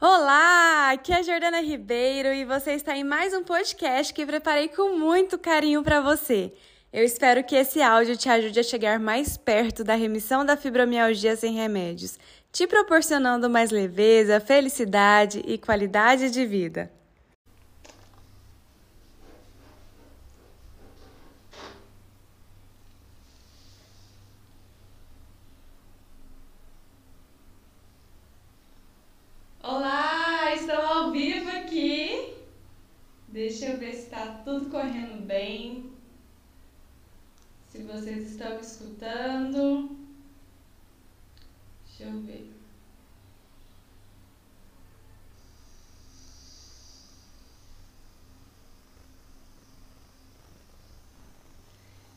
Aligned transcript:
Olá, 0.00 0.92
aqui 0.92 1.12
é 1.12 1.16
a 1.16 1.22
Jordana 1.22 1.60
Ribeiro 1.60 2.32
e 2.32 2.44
você 2.44 2.70
está 2.70 2.96
em 2.96 3.02
mais 3.02 3.34
um 3.34 3.42
podcast 3.42 4.14
que 4.14 4.24
preparei 4.24 4.68
com 4.68 4.96
muito 4.96 5.36
carinho 5.36 5.82
para 5.82 6.00
você. 6.00 6.52
Eu 6.92 7.02
espero 7.02 7.42
que 7.42 7.56
esse 7.56 7.82
áudio 7.82 8.16
te 8.16 8.28
ajude 8.28 8.60
a 8.60 8.62
chegar 8.62 9.00
mais 9.00 9.36
perto 9.36 9.82
da 9.82 9.96
remissão 9.96 10.44
da 10.44 10.56
fibromialgia 10.56 11.34
sem 11.34 11.52
remédios, 11.52 12.16
te 12.52 12.64
proporcionando 12.64 13.50
mais 13.50 13.72
leveza, 13.72 14.38
felicidade 14.38 15.42
e 15.44 15.58
qualidade 15.58 16.30
de 16.30 16.46
vida. 16.46 16.92
Olá, 29.70 30.54
estou 30.54 30.80
ao 30.80 31.10
vivo 31.10 31.50
aqui. 31.50 32.32
Deixa 33.28 33.66
eu 33.66 33.76
ver 33.76 33.92
se 33.92 34.04
está 34.04 34.37
tudo 34.48 34.70
correndo 34.70 35.26
bem. 35.26 35.92
Se 37.68 37.82
vocês 37.82 38.30
estão 38.30 38.54
me 38.54 38.62
escutando. 38.62 39.94
Deixa 41.84 42.04
eu 42.04 42.20
ver. 42.22 42.50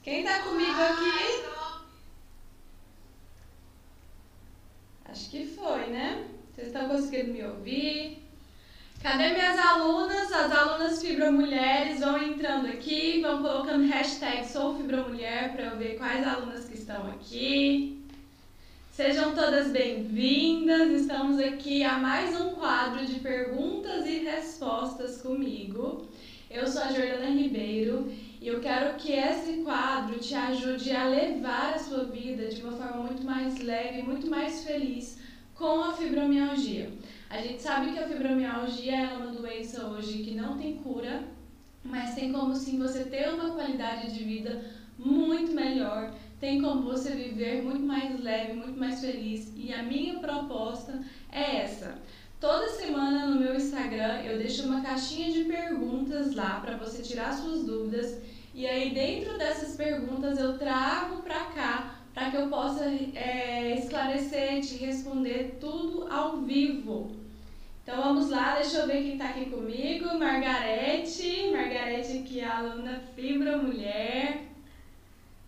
Quem 0.01 0.19
está 0.21 0.41
comigo 0.43 0.71
aqui? 0.71 1.51
Acho 5.03 5.29
que 5.29 5.45
foi, 5.47 5.87
né? 5.87 6.29
Vocês 6.55 6.67
estão 6.67 6.87
conseguindo 6.87 7.33
me 7.33 7.43
ouvir? 7.43 8.30
Cadê 9.01 9.29
minhas 9.29 9.57
alunas? 9.57 10.31
As 10.31 10.51
alunas 10.51 11.01
Fibromulheres 11.01 12.01
vão 12.01 12.21
entrando 12.21 12.67
aqui, 12.67 13.19
vão 13.19 13.41
colocando 13.41 13.87
hashtag 13.87 14.47
SouFibromulher 14.47 15.53
para 15.53 15.65
eu 15.65 15.77
ver 15.77 15.97
quais 15.97 16.25
alunas 16.25 16.65
que 16.65 16.77
estão 16.77 17.07
aqui. 17.07 17.99
Sejam 18.91 19.33
todas 19.33 19.71
bem-vindas. 19.71 21.01
Estamos 21.01 21.39
aqui 21.39 21.83
a 21.83 21.97
mais 21.97 22.39
um 22.39 22.51
quadro 22.51 23.03
de 23.03 23.19
perguntas 23.21 24.05
e 24.05 24.19
respostas 24.19 25.19
comigo. 25.19 26.07
Eu 26.47 26.67
sou 26.67 26.83
a 26.83 26.91
Jordana 26.91 27.31
Ribeiro 27.31 28.07
e 28.39 28.47
eu 28.49 28.59
quero 28.59 28.97
que 28.97 29.13
esse 29.13 29.63
quadro 29.63 30.19
te 30.19 30.35
ajude 30.35 30.91
a 30.91 31.05
levar 31.05 31.73
a 31.73 31.79
sua 31.79 32.03
vida 32.03 32.49
de 32.49 32.61
uma 32.61 32.73
forma 32.73 33.01
muito 33.01 33.23
mais 33.23 33.59
leve, 33.63 34.03
muito 34.03 34.27
mais 34.27 34.63
feliz 34.63 35.17
com 35.55 35.81
a 35.85 35.93
fibromialgia. 35.93 36.91
A 37.31 37.41
gente 37.41 37.61
sabe 37.61 37.93
que 37.93 37.99
a 37.99 38.05
fibromialgia 38.09 38.93
é 38.93 39.13
uma 39.13 39.27
doença 39.27 39.87
hoje 39.87 40.21
que 40.21 40.35
não 40.35 40.57
tem 40.57 40.75
cura, 40.79 41.23
mas 41.81 42.13
tem 42.13 42.29
como 42.33 42.53
sim 42.53 42.77
você 42.77 43.05
ter 43.05 43.33
uma 43.33 43.51
qualidade 43.51 44.11
de 44.13 44.21
vida 44.21 44.61
muito 44.99 45.53
melhor, 45.53 46.13
tem 46.41 46.61
como 46.61 46.81
você 46.81 47.11
viver 47.11 47.63
muito 47.63 47.83
mais 47.83 48.21
leve, 48.21 48.51
muito 48.51 48.77
mais 48.77 48.99
feliz. 48.99 49.49
E 49.55 49.71
a 49.71 49.81
minha 49.81 50.19
proposta 50.19 50.99
é 51.31 51.61
essa. 51.61 51.99
Toda 52.37 52.67
semana 52.67 53.27
no 53.27 53.39
meu 53.39 53.55
Instagram 53.55 54.23
eu 54.23 54.37
deixo 54.37 54.65
uma 54.65 54.81
caixinha 54.81 55.31
de 55.31 55.45
perguntas 55.45 56.35
lá 56.35 56.59
para 56.59 56.75
você 56.75 57.01
tirar 57.01 57.31
suas 57.31 57.63
dúvidas 57.63 58.17
e 58.53 58.67
aí 58.67 58.93
dentro 58.93 59.37
dessas 59.37 59.77
perguntas 59.77 60.37
eu 60.37 60.57
trago 60.57 61.21
para 61.21 61.45
cá 61.45 61.95
para 62.13 62.29
que 62.29 62.35
eu 62.35 62.49
possa 62.49 62.83
é, 62.83 63.79
esclarecer, 63.79 64.59
te 64.59 64.75
responder 64.75 65.55
tudo 65.61 66.11
ao 66.11 66.41
vivo. 66.41 67.20
Então 67.83 67.97
vamos 67.97 68.29
lá, 68.29 68.55
deixa 68.55 68.77
eu 68.77 68.87
ver 68.87 69.01
quem 69.01 69.13
está 69.13 69.29
aqui 69.29 69.45
comigo. 69.47 70.17
Margarete, 70.17 71.49
Margarete 71.51 72.19
que 72.19 72.39
é 72.39 72.45
aluna 72.45 73.01
Fibra 73.15 73.57
Mulher. 73.57 74.43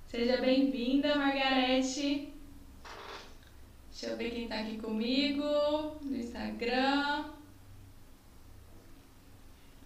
Seja 0.07 0.37
bem-vinda, 0.37 1.15
Margarete. 1.15 2.33
Deixa 3.91 4.07
eu 4.07 4.17
ver 4.17 4.31
quem 4.31 4.43
está 4.45 4.61
aqui 4.61 4.77
comigo 4.79 5.43
no 6.01 6.17
Instagram. 6.17 7.25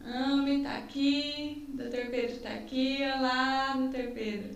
Ame 0.02 0.59
está 0.59 0.78
aqui, 0.78 1.66
Dr. 1.68 2.09
Pedro 2.09 2.31
está 2.31 2.53
aqui, 2.53 3.00
olá, 3.02 3.74
Dr. 3.74 4.14
Pedro. 4.14 4.56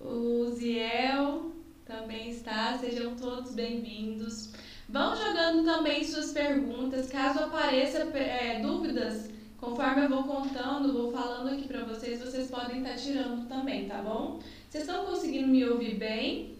O 0.00 0.50
Ziel 0.50 1.52
também 1.84 2.30
está, 2.30 2.78
sejam 2.78 3.14
todos 3.16 3.54
bem-vindos. 3.54 4.54
Vão 4.88 5.16
jogando 5.16 5.64
também 5.64 6.04
suas 6.04 6.30
perguntas, 6.30 7.08
caso 7.10 7.40
apareça 7.40 7.98
é, 8.16 8.60
dúvidas, 8.60 9.28
conforme 9.58 10.04
eu 10.04 10.08
vou 10.08 10.22
contando, 10.22 10.92
vou 10.92 11.10
falando 11.10 11.48
aqui 11.52 11.66
para 11.66 11.84
vocês, 11.84 12.20
vocês 12.20 12.48
podem 12.48 12.78
estar 12.78 12.90
tá 12.90 12.96
tirando 12.96 13.48
também, 13.48 13.88
tá 13.88 14.00
bom? 14.00 14.38
Vocês 14.70 14.86
estão 14.86 15.04
conseguindo 15.04 15.48
me 15.48 15.64
ouvir 15.64 15.96
bem? 15.96 16.56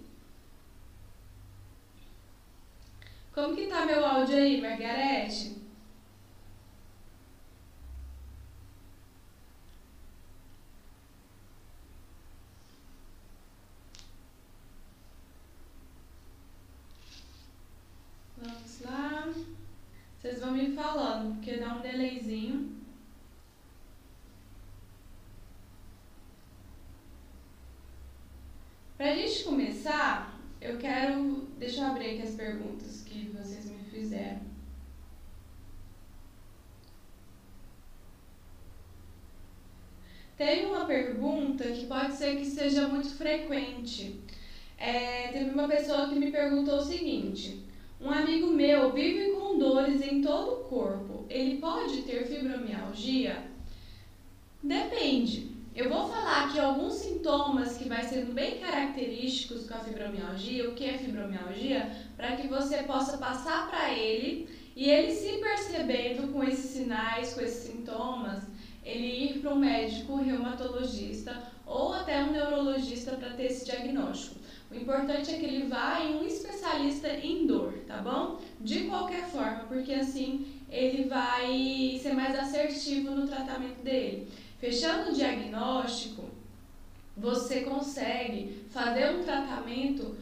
Como 3.32 3.54
que 3.54 3.66
tá 3.66 3.86
meu 3.86 4.04
áudio 4.04 4.36
aí, 4.36 4.60
Margarete? 4.60 5.56
Vocês 20.26 20.41
vão 20.41 20.54
me 20.54 20.72
falando, 20.72 21.36
porque 21.36 21.56
dá 21.56 21.75
um 21.75 21.80
delayzinho. 21.80 22.75
Pra 28.97 29.15
gente 29.15 29.44
começar, 29.44 30.36
eu 30.66 30.78
quero. 30.78 31.47
Deixa 31.59 31.81
eu 31.81 31.87
abrir 31.87 32.10
aqui 32.10 32.22
as 32.22 32.34
perguntas 32.34 33.03
que 33.03 33.31
vocês 33.31 33.66
me 33.66 33.78
fizeram. 33.91 34.41
Teve 40.37 40.66
uma 40.66 40.84
pergunta 40.84 41.65
que 41.65 41.87
pode 41.87 42.12
ser 42.12 42.37
que 42.37 42.44
seja 42.44 42.88
muito 42.88 43.09
frequente. 43.15 44.21
É, 44.77 45.28
teve 45.28 45.50
uma 45.50 45.66
pessoa 45.66 46.09
que 46.09 46.16
me 46.16 46.31
perguntou 46.31 46.77
o 46.77 46.84
seguinte: 46.84 47.65
um 48.00 48.10
amigo 48.10 48.48
meu 48.48 48.93
vive 48.93 49.33
com 49.33 49.59
dores 49.59 50.03
em 50.03 50.21
todo 50.21 50.53
o 50.53 50.65
corpo. 50.65 51.25
Ele 51.31 51.56
pode 51.59 52.03
ter 52.03 52.27
fibromialgia? 52.27 53.44
Depende. 54.62 55.55
Eu 55.76 55.91
vou 55.91 56.09
falar 56.09 56.47
aqui 56.47 56.59
alguns 56.59 56.94
sintomas 56.94 57.76
que 57.76 57.87
vai 57.87 58.03
sendo 58.03 58.32
bem 58.32 58.59
característicos 58.59 59.69
com 59.69 59.75
a 59.75 59.81
fibromialgia, 59.81 60.70
o 60.70 60.75
que 60.75 60.87
é 60.87 60.97
fibromialgia, 60.97 61.94
para 62.16 62.34
que 62.34 62.48
você 62.48 62.78
possa 62.84 63.19
passar 63.19 63.69
para 63.69 63.92
ele 63.92 64.48
e 64.75 64.88
ele 64.88 65.12
se 65.12 65.36
percebendo 65.36 66.32
com 66.32 66.42
esses 66.42 66.70
sinais, 66.70 67.34
com 67.34 67.42
esses 67.42 67.70
sintomas, 67.70 68.44
ele 68.82 69.06
ir 69.06 69.41
para 69.41 69.53
um 69.53 69.59
médico 69.59 70.16
reumatologista 70.16 71.42
ou 71.66 71.92
até 71.92 72.25
um 72.25 72.32
neurologista 72.32 73.10
para 73.10 73.34
ter 73.34 73.44
esse 73.44 73.66
diagnóstico. 73.66 74.36
O 74.70 74.75
importante 74.75 75.31
é 75.31 75.38
que 75.38 75.44
ele 75.44 75.66
vá 75.66 76.00
em 76.03 76.16
um 76.16 76.26
especialista 76.26 77.09
em 77.09 77.47
dor, 77.47 77.75
tá 77.86 77.98
bom? 77.98 78.41
De 78.59 78.84
qualquer 78.84 79.26
forma, 79.28 79.65
porque 79.69 79.92
assim 79.92 80.47
ele 80.70 81.06
vai 81.06 82.00
ser 82.03 82.15
mais 82.15 82.34
assertivo 82.34 83.10
no 83.10 83.26
tratamento 83.26 83.82
dele. 83.82 84.26
Fechando 84.58 85.10
o 85.10 85.14
diagnóstico, 85.14 86.30
você 87.16 87.60
consegue 87.60 88.64
fazer 88.70 89.10
um 89.10 89.22
tratamento 89.22 90.16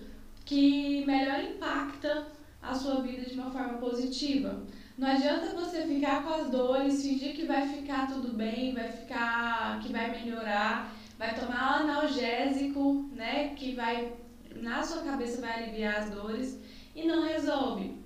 que 0.44 1.04
melhor 1.06 1.40
impacta 1.40 2.26
a 2.60 2.74
sua 2.74 3.00
vida 3.00 3.28
de 3.28 3.34
uma 3.34 3.50
forma 3.50 3.78
positiva. 3.78 4.62
Não 4.96 5.08
adianta 5.08 5.54
você 5.54 5.82
ficar 5.82 6.22
com 6.22 6.30
as 6.34 6.50
dores, 6.50 7.02
fingir 7.02 7.34
que 7.34 7.46
vai 7.46 7.68
ficar 7.68 8.06
tudo 8.06 8.32
bem, 8.32 8.74
vai 8.74 8.90
ficar 8.90 9.80
que 9.80 9.92
vai 9.92 10.10
melhorar, 10.10 10.92
vai 11.18 11.34
tomar 11.34 11.80
analgésico, 11.80 13.08
né, 13.12 13.54
que 13.54 13.74
vai 13.74 14.12
na 14.54 14.82
sua 14.82 15.02
cabeça 15.02 15.40
vai 15.40 15.64
aliviar 15.64 15.96
as 15.96 16.10
dores 16.10 16.58
e 16.94 17.04
não 17.04 17.22
resolve. 17.22 18.03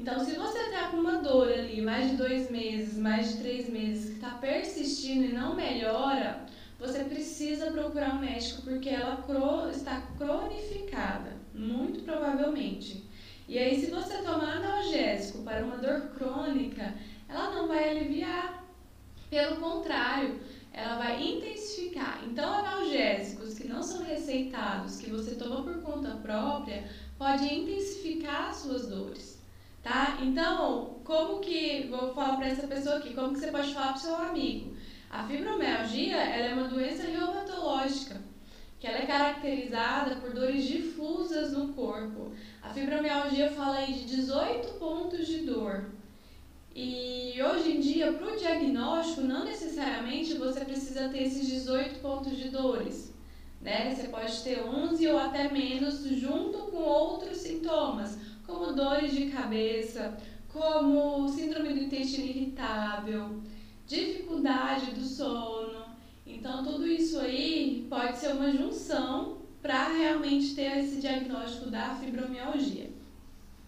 Então, 0.00 0.18
se 0.24 0.34
você 0.34 0.58
está 0.60 0.88
com 0.88 0.96
uma 0.96 1.18
dor 1.18 1.52
ali, 1.52 1.82
mais 1.82 2.12
de 2.12 2.16
dois 2.16 2.50
meses, 2.50 2.96
mais 2.96 3.32
de 3.32 3.36
três 3.42 3.68
meses, 3.68 4.06
que 4.06 4.14
está 4.14 4.30
persistindo 4.30 5.26
e 5.26 5.32
não 5.34 5.54
melhora, 5.54 6.46
você 6.78 7.04
precisa 7.04 7.70
procurar 7.70 8.14
um 8.14 8.20
médico 8.20 8.62
porque 8.62 8.88
ela 8.88 9.22
está 9.70 10.00
cronificada, 10.16 11.36
muito 11.54 12.02
provavelmente. 12.02 13.04
E 13.46 13.58
aí, 13.58 13.78
se 13.78 13.90
você 13.90 14.22
tomar 14.22 14.56
analgésico 14.56 15.42
para 15.42 15.66
uma 15.66 15.76
dor 15.76 16.12
crônica, 16.14 16.94
ela 17.28 17.50
não 17.50 17.68
vai 17.68 17.90
aliviar. 17.90 18.64
Pelo 19.28 19.56
contrário, 19.56 20.40
ela 20.72 20.96
vai 20.96 21.22
intensificar. 21.22 22.24
Então, 22.26 22.50
analgésicos 22.50 23.58
que 23.58 23.68
não 23.68 23.82
são 23.82 24.02
receitados, 24.02 24.96
que 24.96 25.10
você 25.10 25.34
toma 25.34 25.62
por 25.62 25.82
conta 25.82 26.16
própria, 26.22 26.88
pode 27.18 27.44
intensificar 27.54 28.48
as 28.48 28.56
suas 28.56 28.88
dores, 28.88 29.39
tá? 29.82 30.18
Então, 30.22 31.00
como 31.04 31.40
que, 31.40 31.88
vou 31.90 32.14
falar 32.14 32.36
para 32.36 32.48
essa 32.48 32.66
pessoa 32.66 32.96
aqui, 32.96 33.14
como 33.14 33.32
que 33.32 33.40
você 33.40 33.50
pode 33.50 33.72
falar 33.74 33.88
para 33.88 33.96
seu 33.96 34.16
amigo? 34.16 34.74
A 35.10 35.24
fibromialgia, 35.24 36.16
ela 36.16 36.46
é 36.46 36.54
uma 36.54 36.68
doença 36.68 37.02
reumatológica, 37.02 38.20
que 38.78 38.86
ela 38.86 38.98
é 38.98 39.06
caracterizada 39.06 40.16
por 40.16 40.32
dores 40.32 40.64
difusas 40.64 41.52
no 41.52 41.72
corpo. 41.74 42.32
A 42.62 42.70
fibromialgia 42.70 43.50
fala 43.50 43.78
aí 43.78 43.92
de 43.92 44.04
18 44.16 44.74
pontos 44.78 45.26
de 45.26 45.38
dor. 45.38 45.90
E 46.74 47.34
hoje 47.42 47.72
em 47.72 47.80
dia, 47.80 48.12
para 48.12 48.32
o 48.32 48.36
diagnóstico, 48.38 49.22
não 49.22 49.44
necessariamente 49.44 50.34
você 50.34 50.64
precisa 50.64 51.08
ter 51.08 51.24
esses 51.24 51.46
18 51.46 51.98
pontos 52.00 52.36
de 52.36 52.48
dores. 52.48 53.12
Né? 53.60 53.94
Você 53.94 54.08
pode 54.08 54.42
ter 54.42 54.62
11 54.62 55.08
ou 55.08 55.18
até 55.18 55.50
menos 55.50 56.04
junto 56.04 56.58
com 56.70 56.78
outros 56.78 57.38
sintomas, 57.38 58.18
como 58.50 58.72
dores 58.72 59.12
de 59.12 59.26
cabeça, 59.26 60.18
como 60.48 61.28
síndrome 61.28 61.72
do 61.72 61.84
intestino 61.84 62.26
irritável, 62.26 63.40
dificuldade 63.86 64.90
do 64.90 65.04
sono. 65.04 65.84
Então, 66.26 66.64
tudo 66.64 66.86
isso 66.86 67.18
aí 67.18 67.86
pode 67.88 68.18
ser 68.18 68.32
uma 68.32 68.50
junção 68.50 69.38
para 69.62 69.88
realmente 69.88 70.54
ter 70.54 70.78
esse 70.78 71.00
diagnóstico 71.00 71.70
da 71.70 71.94
fibromialgia. 71.94 72.90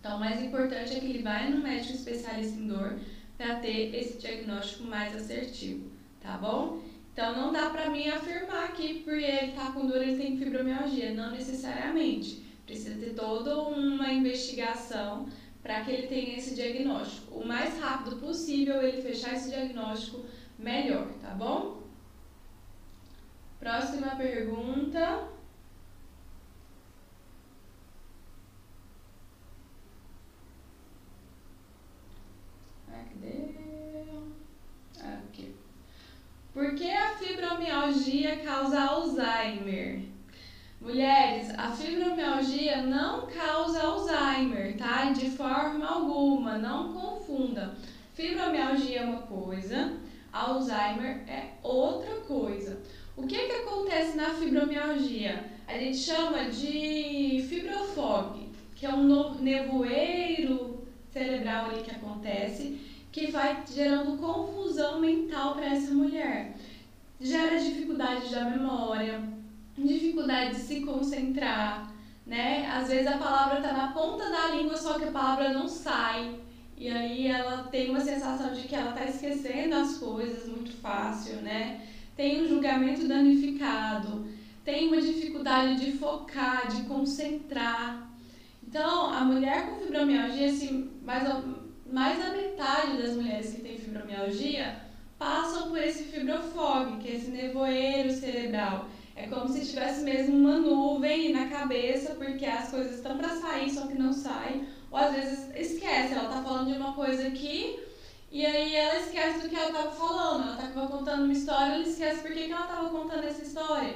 Então, 0.00 0.16
o 0.16 0.20
mais 0.20 0.42
importante 0.42 0.96
é 0.96 1.00
que 1.00 1.06
ele 1.06 1.22
vai 1.22 1.50
no 1.50 1.62
médico 1.62 1.94
especialista 1.94 2.58
em 2.58 2.66
dor 2.66 2.98
para 3.38 3.56
ter 3.56 3.94
esse 3.94 4.18
diagnóstico 4.18 4.84
mais 4.84 5.14
assertivo, 5.14 5.90
tá 6.20 6.36
bom? 6.38 6.80
Então, 7.12 7.36
não 7.36 7.52
dá 7.52 7.70
para 7.70 7.90
mim 7.90 8.08
afirmar 8.08 8.72
que 8.72 9.00
por 9.00 9.12
ele 9.12 9.50
estar 9.50 9.66
tá 9.66 9.72
com 9.72 9.86
dor 9.86 10.02
ele 10.02 10.16
tem 10.16 10.36
fibromialgia, 10.36 11.14
não 11.14 11.30
necessariamente. 11.30 12.41
Precisa 12.72 12.98
ter 12.98 13.12
toda 13.12 13.64
uma 13.64 14.10
investigação 14.10 15.28
para 15.62 15.84
que 15.84 15.90
ele 15.90 16.06
tenha 16.06 16.38
esse 16.38 16.54
diagnóstico. 16.54 17.34
O 17.34 17.46
mais 17.46 17.78
rápido 17.78 18.16
possível 18.16 18.80
ele 18.80 19.02
fechar 19.02 19.34
esse 19.34 19.50
diagnóstico, 19.50 20.24
melhor, 20.58 21.06
tá 21.20 21.34
bom? 21.34 21.82
Próxima 23.60 24.16
pergunta. 24.16 25.28
Aqui. 34.98 35.54
Por 36.54 36.74
que 36.74 36.90
a 36.90 37.18
fibromialgia 37.18 38.42
causa 38.42 38.80
Alzheimer? 38.80 40.10
Mulheres, 40.82 41.48
a 41.56 41.70
fibromialgia 41.70 42.82
não 42.82 43.28
causa 43.28 43.84
Alzheimer, 43.84 44.76
tá? 44.76 45.12
De 45.12 45.30
forma 45.30 45.86
alguma, 45.86 46.58
não 46.58 46.92
confunda. 46.92 47.76
Fibromialgia 48.14 49.02
é 49.02 49.04
uma 49.04 49.22
coisa, 49.22 49.92
Alzheimer 50.32 51.22
é 51.28 51.50
outra 51.62 52.16
coisa. 52.22 52.80
O 53.16 53.28
que 53.28 53.38
que 53.38 53.52
acontece 53.52 54.16
na 54.16 54.30
fibromialgia? 54.30 55.44
A 55.68 55.78
gente 55.78 55.98
chama 55.98 56.46
de 56.46 57.46
fibrofog, 57.48 58.50
que 58.74 58.84
é 58.84 58.92
um 58.92 59.34
nevoeiro 59.34 60.84
cerebral 61.12 61.66
ali 61.66 61.84
que 61.84 61.92
acontece 61.92 62.80
que 63.12 63.30
vai 63.30 63.62
gerando 63.72 64.18
confusão 64.18 64.98
mental 64.98 65.54
para 65.54 65.66
essa 65.66 65.94
mulher. 65.94 66.56
Gera 67.20 67.56
dificuldade 67.56 68.30
da 68.30 68.46
memória, 68.46 69.22
dificuldade 69.86 70.56
de 70.56 70.60
se 70.60 70.80
concentrar, 70.80 71.92
né? 72.26 72.66
Às 72.70 72.88
vezes 72.88 73.06
a 73.06 73.18
palavra 73.18 73.58
está 73.58 73.72
na 73.72 73.92
ponta 73.92 74.28
da 74.30 74.48
língua, 74.48 74.76
só 74.76 74.98
que 74.98 75.04
a 75.04 75.10
palavra 75.10 75.52
não 75.52 75.68
sai. 75.68 76.40
E 76.76 76.88
aí 76.88 77.28
ela 77.28 77.64
tem 77.64 77.90
uma 77.90 78.00
sensação 78.00 78.52
de 78.52 78.62
que 78.62 78.74
ela 78.74 78.90
está 78.90 79.04
esquecendo 79.04 79.74
as 79.76 79.98
coisas 79.98 80.48
muito 80.48 80.72
fácil, 80.72 81.36
né? 81.36 81.80
Tem 82.16 82.42
um 82.42 82.48
julgamento 82.48 83.06
danificado, 83.06 84.26
tem 84.64 84.88
uma 84.88 85.00
dificuldade 85.00 85.84
de 85.84 85.92
focar, 85.92 86.68
de 86.68 86.82
concentrar. 86.82 88.10
Então, 88.66 89.10
a 89.12 89.24
mulher 89.24 89.66
com 89.66 89.80
fibromialgia, 89.80 90.46
assim, 90.46 90.90
mais 91.02 91.28
mais 91.92 92.18
da 92.18 92.32
metade 92.32 93.02
das 93.02 93.14
mulheres 93.14 93.52
que 93.52 93.60
têm 93.60 93.76
fibromialgia 93.76 94.80
passam 95.18 95.68
por 95.68 95.78
esse 95.78 96.04
fibrofog, 96.04 96.96
que 96.96 97.08
é 97.08 97.16
esse 97.16 97.30
nevoeiro 97.30 98.10
cerebral. 98.10 98.88
É 99.22 99.28
como 99.28 99.48
se 99.48 99.64
tivesse 99.64 100.02
mesmo 100.02 100.36
uma 100.36 100.58
nuvem 100.58 101.32
na 101.32 101.46
cabeça, 101.46 102.16
porque 102.16 102.44
as 102.44 102.70
coisas 102.70 102.96
estão 102.96 103.16
para 103.16 103.28
sair, 103.28 103.70
só 103.70 103.86
que 103.86 103.94
não 103.94 104.12
saem. 104.12 104.66
Ou 104.90 104.98
às 104.98 105.14
vezes 105.14 105.48
esquece, 105.54 106.12
ela 106.12 106.28
tá 106.28 106.42
falando 106.42 106.72
de 106.72 106.76
uma 106.76 106.92
coisa 106.92 107.28
aqui, 107.28 107.78
e 108.32 108.44
aí 108.44 108.74
ela 108.74 108.98
esquece 108.98 109.42
do 109.42 109.48
que 109.48 109.54
ela 109.54 109.68
estava 109.68 109.92
falando. 109.92 110.58
Ela 110.58 110.68
estava 110.68 110.88
contando 110.88 111.22
uma 111.22 111.32
história, 111.32 111.74
ela 111.74 111.84
esquece 111.84 112.20
por 112.20 112.32
que, 112.32 112.46
que 112.46 112.52
ela 112.52 112.62
estava 112.62 112.88
contando 112.88 113.22
essa 113.22 113.44
história. 113.44 113.94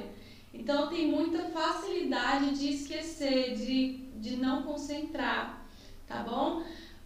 Então 0.53 0.87
tem 0.87 1.09
muita 1.09 1.43
facilidade 1.49 2.57
de 2.57 2.75
esquecer, 2.75 3.53
de, 3.53 3.97
de 4.15 4.37
não 4.37 4.63
concentrar, 4.63 5.61
tá 6.07 6.23
bom? 6.23 6.63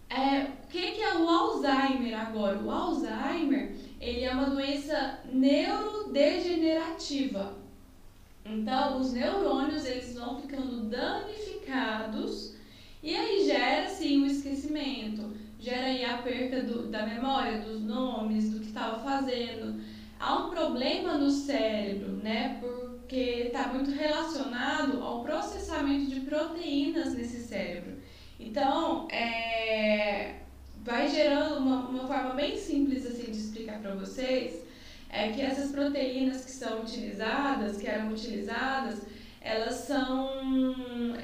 É, 0.07 0.43
o 0.63 0.67
que, 0.67 0.91
que 0.91 1.01
é 1.01 1.17
o 1.17 1.27
Alzheimer 1.27 2.19
agora? 2.19 2.59
O 2.59 2.69
Alzheimer 2.69 3.71
ele 3.99 4.23
é 4.23 4.31
uma 4.31 4.45
doença 4.45 5.21
neurodegenerativa. 5.33 7.60
Então, 8.45 8.99
os 8.99 9.13
neurônios 9.13 9.85
eles 9.85 10.13
vão 10.15 10.39
ficando 10.39 10.85
danificados 10.89 12.55
e 13.01 13.15
aí 13.15 13.45
gera 13.45 13.89
sim 13.89 14.23
o 14.23 14.25
esquecimento, 14.27 15.31
gera 15.59 15.85
aí 15.85 16.03
a 16.03 16.17
perda 16.17 16.63
do, 16.63 16.87
da 16.87 17.05
memória, 17.05 17.61
dos 17.61 17.81
nomes, 17.81 18.51
do 18.51 18.59
que 18.59 18.67
estava 18.67 18.99
fazendo. 18.99 19.81
Há 20.19 20.45
um 20.45 20.49
problema 20.49 21.17
no 21.17 21.31
cérebro, 21.31 22.17
né? 22.17 22.59
Porque 22.59 23.15
está 23.47 23.69
muito 23.69 23.89
relacionado 23.91 25.01
ao 25.01 25.23
processamento 25.23 26.11
de 26.11 26.21
proteínas 26.21 27.13
nesse 27.15 27.41
cérebro. 27.41 27.97
Então, 28.39 29.07
é, 29.09 30.41
vai 30.83 31.07
gerando 31.07 31.57
uma, 31.57 31.87
uma 31.87 32.07
forma 32.07 32.33
bem 32.35 32.57
simples 32.57 33.05
assim 33.05 33.31
de 33.31 33.37
explicar 33.37 33.79
para 33.79 33.95
vocês 33.95 34.70
é 35.11 35.29
que 35.31 35.41
essas 35.41 35.71
proteínas 35.71 36.45
que 36.45 36.51
são 36.51 36.81
utilizadas, 36.81 37.77
que 37.77 37.87
eram 37.87 38.11
utilizadas, 38.11 39.01
elas 39.41 39.75
são 39.75 40.29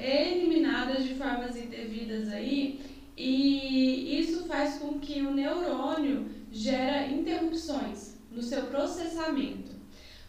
eliminadas 0.00 1.04
de 1.04 1.14
formas 1.14 1.56
indevidas 1.56 2.28
aí 2.28 2.80
e 3.16 4.20
isso 4.20 4.46
faz 4.46 4.78
com 4.78 4.98
que 5.00 5.22
o 5.22 5.32
neurônio 5.32 6.28
gera 6.52 7.06
interrupções 7.08 8.16
no 8.30 8.42
seu 8.42 8.62
processamento. 8.64 9.72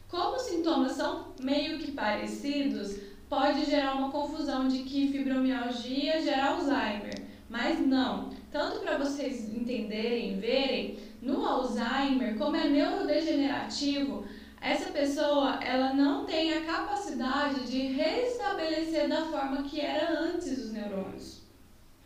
Como 0.08 0.38
os 0.38 0.44
sintomas 0.44 0.94
são 0.94 1.34
meio 1.40 1.78
que 1.78 1.92
parecidos, 1.92 2.98
pode 3.30 3.66
gerar 3.66 3.94
uma 3.94 4.10
confusão 4.10 4.68
de 4.68 4.80
que 4.80 5.12
fibromialgia 5.12 6.22
gera 6.22 6.52
Alzheimer, 6.52 7.28
mas 7.48 7.80
não. 7.86 8.32
Tanto 8.52 8.80
para 8.80 8.98
vocês 8.98 9.54
entenderem, 9.54 10.40
verem, 10.40 10.98
no 11.22 11.46
Alzheimer, 11.46 12.38
como 12.38 12.56
é 12.56 12.68
neurodegenerativo, 12.70 14.26
essa 14.62 14.92
pessoa 14.92 15.60
ela 15.64 15.94
não 15.94 16.26
tem 16.26 16.54
a 16.54 16.66
capacidade 16.66 17.70
de 17.70 17.88
restabelecer 17.88 19.08
da 19.08 19.26
forma 19.26 19.64
que 19.64 19.80
era 19.80 20.20
antes 20.20 20.58
os 20.58 20.72
neurônios. 20.72 21.42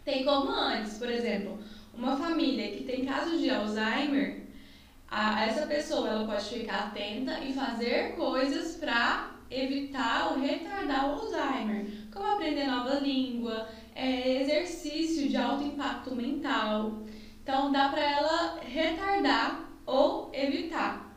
Tem 0.06 0.24
como 0.24 0.52
antes, 0.52 0.98
por 0.98 1.10
exemplo, 1.10 1.58
uma 1.94 2.18
família 2.18 2.76
que 2.76 2.84
tem 2.84 3.06
casos 3.06 3.40
de 3.40 3.50
Alzheimer, 3.50 4.44
a, 5.10 5.46
essa 5.46 5.66
pessoa 5.66 6.10
ela 6.10 6.26
pode 6.26 6.46
ficar 6.46 6.88
atenta 6.88 7.40
e 7.40 7.54
fazer 7.54 8.16
coisas 8.16 8.76
para 8.76 9.32
evitar 9.50 10.32
ou 10.32 10.40
retardar 10.40 11.08
o 11.10 11.22
Alzheimer, 11.22 11.86
como 12.12 12.26
aprender 12.26 12.66
nova 12.66 12.96
língua, 12.96 13.68
é, 13.96 14.42
exercício 14.42 15.30
de 15.30 15.38
alto 15.38 15.64
impacto 15.64 16.16
mental. 16.16 17.04
Então, 17.44 17.74
dá 17.74 17.90
para 17.90 18.02
ela 18.02 18.60
retardar 18.62 19.70
ou 19.86 20.32
evitar. 20.34 21.14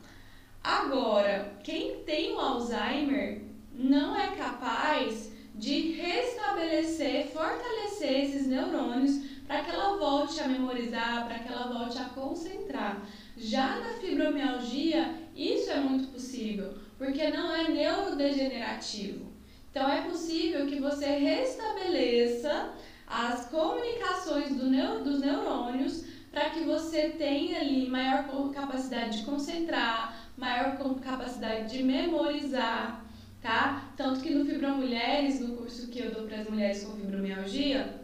Agora, 0.62 1.56
quem 1.62 2.02
tem 2.02 2.32
o 2.32 2.40
Alzheimer 2.40 3.42
não 3.72 4.16
é 4.16 4.34
capaz 4.34 5.30
de 5.54 5.92
restabelecer, 5.92 7.28
fortalecer 7.28 8.24
esses 8.24 8.48
neurônios 8.48 9.18
para 9.46 9.62
que 9.62 9.70
ela 9.70 9.96
volte 9.96 10.40
a 10.40 10.48
memorizar, 10.48 11.24
para 11.24 11.38
que 11.38 11.48
ela 11.48 11.72
volte 11.72 11.96
a 11.96 12.06
concentrar. 12.06 13.06
Já 13.36 13.76
na 13.76 13.94
fibromialgia, 14.00 15.14
isso 15.36 15.70
é 15.70 15.78
muito 15.78 16.08
possível, 16.08 16.74
porque 16.98 17.30
não 17.30 17.54
é 17.54 17.68
neurodegenerativo. 17.68 19.32
Então 19.70 19.88
é 19.88 20.02
possível 20.02 20.66
que 20.66 20.80
você 20.80 21.06
restabeleça 21.06 22.72
as 23.06 23.46
comunicações 23.46 24.56
do 24.56 24.66
neur 24.66 25.04
dos 25.04 25.20
neurônios 25.20 26.04
para 26.36 26.50
que 26.50 26.64
você 26.64 27.08
tenha 27.16 27.60
ali 27.60 27.88
maior 27.88 28.28
capacidade 28.52 29.20
de 29.20 29.24
concentrar, 29.24 30.28
maior 30.36 30.76
capacidade 31.00 31.70
de 31.70 31.82
memorizar, 31.82 33.02
tá? 33.40 33.90
Tanto 33.96 34.20
que 34.20 34.34
no 34.34 34.44
Fibromulheres, 34.44 35.40
no 35.40 35.56
curso 35.56 35.88
que 35.88 35.98
eu 35.98 36.10
dou 36.10 36.24
para 36.24 36.40
as 36.40 36.50
mulheres 36.50 36.84
com 36.84 36.92
fibromialgia, 36.92 38.02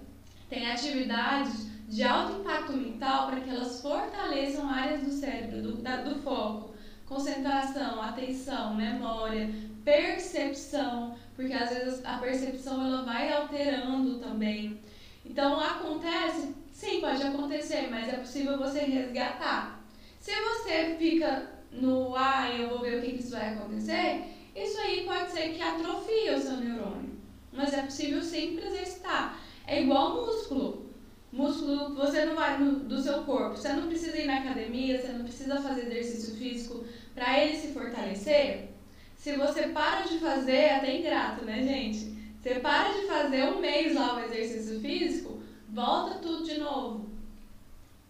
tem 0.49 0.67
atividades 0.67 1.67
de 1.87 2.03
alto 2.03 2.41
impacto 2.41 2.73
mental 2.73 3.27
para 3.27 3.41
que 3.41 3.51
elas 3.51 3.83
fortaleçam 3.83 4.67
áreas 4.67 5.03
do 5.03 5.11
cérebro, 5.11 5.61
do, 5.61 5.73
da, 5.83 5.97
do 5.97 6.15
foco, 6.23 6.73
concentração, 7.05 8.01
atenção, 8.01 8.75
memória, 8.75 9.51
percepção, 9.85 11.15
porque 11.37 11.53
às 11.53 11.69
vezes 11.69 12.03
a 12.03 12.17
percepção 12.17 12.83
ela 12.83 13.03
vai 13.03 13.31
alterando 13.31 14.19
também. 14.21 14.81
Então 15.23 15.61
acontece, 15.61 16.62
sim, 16.83 17.01
pode 17.01 17.23
acontecer, 17.23 17.87
mas 17.89 18.09
é 18.09 18.17
possível 18.17 18.59
você 18.59 18.81
resgatar. 18.81 19.87
Se 20.19 20.33
você 20.33 20.97
fica 20.99 21.49
no 21.71 22.15
ah, 22.17 22.51
eu 22.51 22.71
vou 22.71 22.81
ver 22.81 22.99
o 22.99 23.03
que, 23.03 23.13
isso 23.13 23.31
vai 23.31 23.55
acontecer, 23.55 24.25
isso 24.55 24.81
aí 24.81 25.05
pode 25.05 25.31
ser 25.31 25.53
que 25.53 25.63
atrofie 25.63 26.31
o 26.31 26.41
seu 26.41 26.57
neurônio. 26.57 27.13
Mas 27.53 27.73
é 27.73 27.83
possível 27.83 28.21
sempre 28.21 28.67
exercitar. 28.67 29.41
É 29.65 29.83
igual 29.83 30.27
músculo. 30.27 30.91
Músculo, 31.31 31.95
você 31.95 32.25
não 32.25 32.35
vai 32.35 32.59
no, 32.59 32.81
do 32.81 33.01
seu 33.01 33.23
corpo, 33.23 33.57
você 33.57 33.73
não 33.73 33.87
precisa 33.87 34.19
ir 34.19 34.27
na 34.27 34.41
academia, 34.41 35.01
você 35.01 35.13
não 35.13 35.25
precisa 35.25 35.63
fazer 35.63 35.83
exercício 35.83 36.37
físico 36.37 36.85
para 37.15 37.43
ele 37.43 37.57
se 37.57 37.69
fortalecer. 37.69 38.71
Se 39.17 39.37
você 39.37 39.69
para 39.69 40.03
de 40.03 40.19
fazer, 40.19 40.53
é 40.53 40.77
até 40.77 40.99
ingrato, 40.99 41.45
né, 41.45 41.63
gente? 41.63 42.13
Você 42.43 42.57
para 42.57 42.93
de 42.93 43.07
fazer 43.07 43.45
um 43.45 43.61
mês 43.61 43.95
lá 43.95 44.17
o 44.17 44.21
exercício 44.21 44.81
físico, 44.81 45.32
volta 45.73 46.19
tudo 46.19 46.45
de 46.45 46.59
novo. 46.59 47.11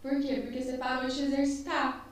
Por 0.01 0.21
quê? 0.21 0.41
Porque 0.43 0.61
você 0.61 0.77
parou 0.77 1.09
de 1.09 1.21
exercitar. 1.21 2.09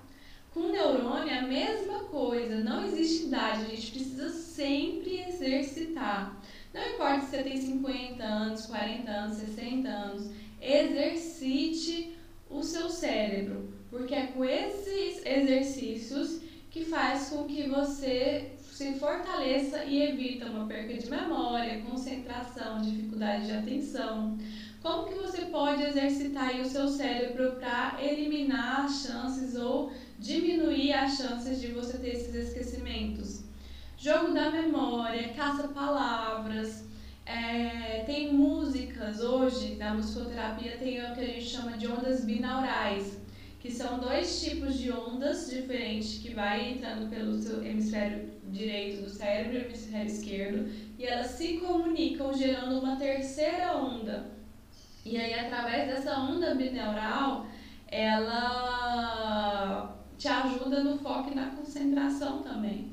Com 0.54 0.70
neurônio 0.70 1.30
é 1.30 1.40
a 1.40 1.48
mesma 1.48 2.00
coisa, 2.06 2.58
não 2.58 2.86
existe 2.86 3.26
idade, 3.26 3.66
a 3.66 3.76
gente 3.76 3.92
precisa 3.92 4.30
sempre 4.30 5.22
exercitar. 5.22 6.42
Não 6.74 6.82
importa 6.94 7.22
se 7.22 7.28
você 7.28 7.44
tem 7.44 7.58
50 7.58 8.24
anos, 8.24 8.66
40 8.66 9.12
anos, 9.12 9.38
60 9.38 9.90
anos, 9.90 10.32
exercite 10.62 12.18
o 12.50 12.64
seu 12.64 12.90
cérebro, 12.90 13.74
porque 13.90 14.14
é 14.14 14.28
com 14.28 14.44
esses 14.44 15.26
exercícios 15.26 16.42
que 16.70 16.86
faz 16.86 17.30
com 17.30 17.46
que 17.46 17.68
você 17.68 18.52
se 18.62 18.94
fortaleça 18.96 19.84
e 19.84 20.02
evita 20.02 20.48
uma 20.48 20.66
perca 20.66 20.94
de 20.94 21.10
memória, 21.10 21.82
concentração, 21.82 22.82
dificuldade 22.82 23.46
de 23.46 23.52
atenção. 23.52 24.38
Como 24.82 25.06
que 25.06 25.14
você 25.14 25.46
pode 25.46 25.84
exercitar 25.84 26.60
o 26.60 26.66
seu 26.66 26.88
cérebro 26.88 27.52
para 27.60 27.98
eliminar 28.02 28.86
as 28.86 29.04
chances 29.04 29.56
ou 29.56 29.92
diminuir 30.18 30.92
as 30.92 31.18
chances 31.18 31.62
de 31.62 31.68
você 31.68 32.00
ter 32.00 32.16
esses 32.16 32.34
esquecimentos. 32.34 33.44
Jogo 33.96 34.34
da 34.34 34.50
memória, 34.50 35.30
caça-palavras, 35.34 36.86
é, 37.28 38.04
tem 38.08 38.34
músicas 38.34 39.22
hoje, 39.22 39.76
na 39.76 39.94
musicoterapia 39.94 40.78
tem 40.78 41.00
o 41.00 41.14
que 41.14 41.22
a 41.22 41.26
gente 41.28 41.46
chama 41.46 41.78
de 41.78 41.88
ondas 41.88 42.26
binaurais, 42.26 43.20
que 43.60 43.70
são 43.70 44.00
dois 44.00 44.44
tipos 44.44 44.80
de 44.80 44.92
ondas 44.92 45.52
diferentes 45.52 46.18
que 46.18 46.34
vai 46.34 46.72
entrando 46.72 47.08
pelo 47.08 47.38
seu 47.38 47.64
hemisfério 47.64 48.32
direito 48.48 49.04
do 49.04 49.10
cérebro 49.10 49.58
e 49.58 49.62
hemisfério 49.62 50.12
esquerdo, 50.12 50.70
e 50.98 51.06
elas 51.06 51.28
se 51.28 51.58
comunicam 51.58 52.34
gerando 52.34 52.80
uma 52.80 52.96
terceira 52.96 53.78
onda. 53.78 54.41
E 55.06 55.18
aí, 55.18 55.34
através 55.34 55.88
dessa 55.88 56.20
onda 56.20 56.56
binaural, 56.56 57.46
ela 57.88 59.22
te 60.18 60.28
ajuda 60.28 60.84
no 60.84 60.98
foco 61.00 61.32
e 61.32 61.36
na 61.36 61.48
concentração 61.48 62.44
também. 62.44 62.92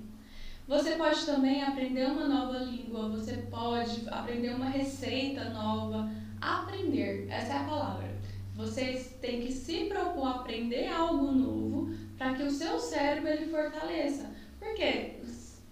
Você 0.66 0.92
pode 0.96 1.24
também 1.24 1.62
aprender 1.62 2.06
uma 2.06 2.28
nova 2.28 2.58
língua, 2.58 3.08
você 3.08 3.36
pode 3.50 4.06
aprender 4.08 4.50
uma 4.50 4.68
receita 4.68 5.50
nova. 5.50 6.10
Aprender, 6.40 7.26
essa 7.30 7.54
é 7.54 7.56
a 7.56 7.64
palavra. 7.64 8.14
Vocês 8.54 9.16
têm 9.20 9.40
que 9.40 9.52
se 9.52 9.84
propor 9.84 10.26
a 10.26 10.30
aprender 10.36 10.88
algo 10.88 11.30
novo 11.32 11.94
para 12.18 12.34
que 12.34 12.42
o 12.42 12.50
seu 12.50 12.78
cérebro 12.78 13.30
ele 13.30 13.46
fortaleça. 13.46 14.30
Por 14.58 14.74
quê? 14.74 15.20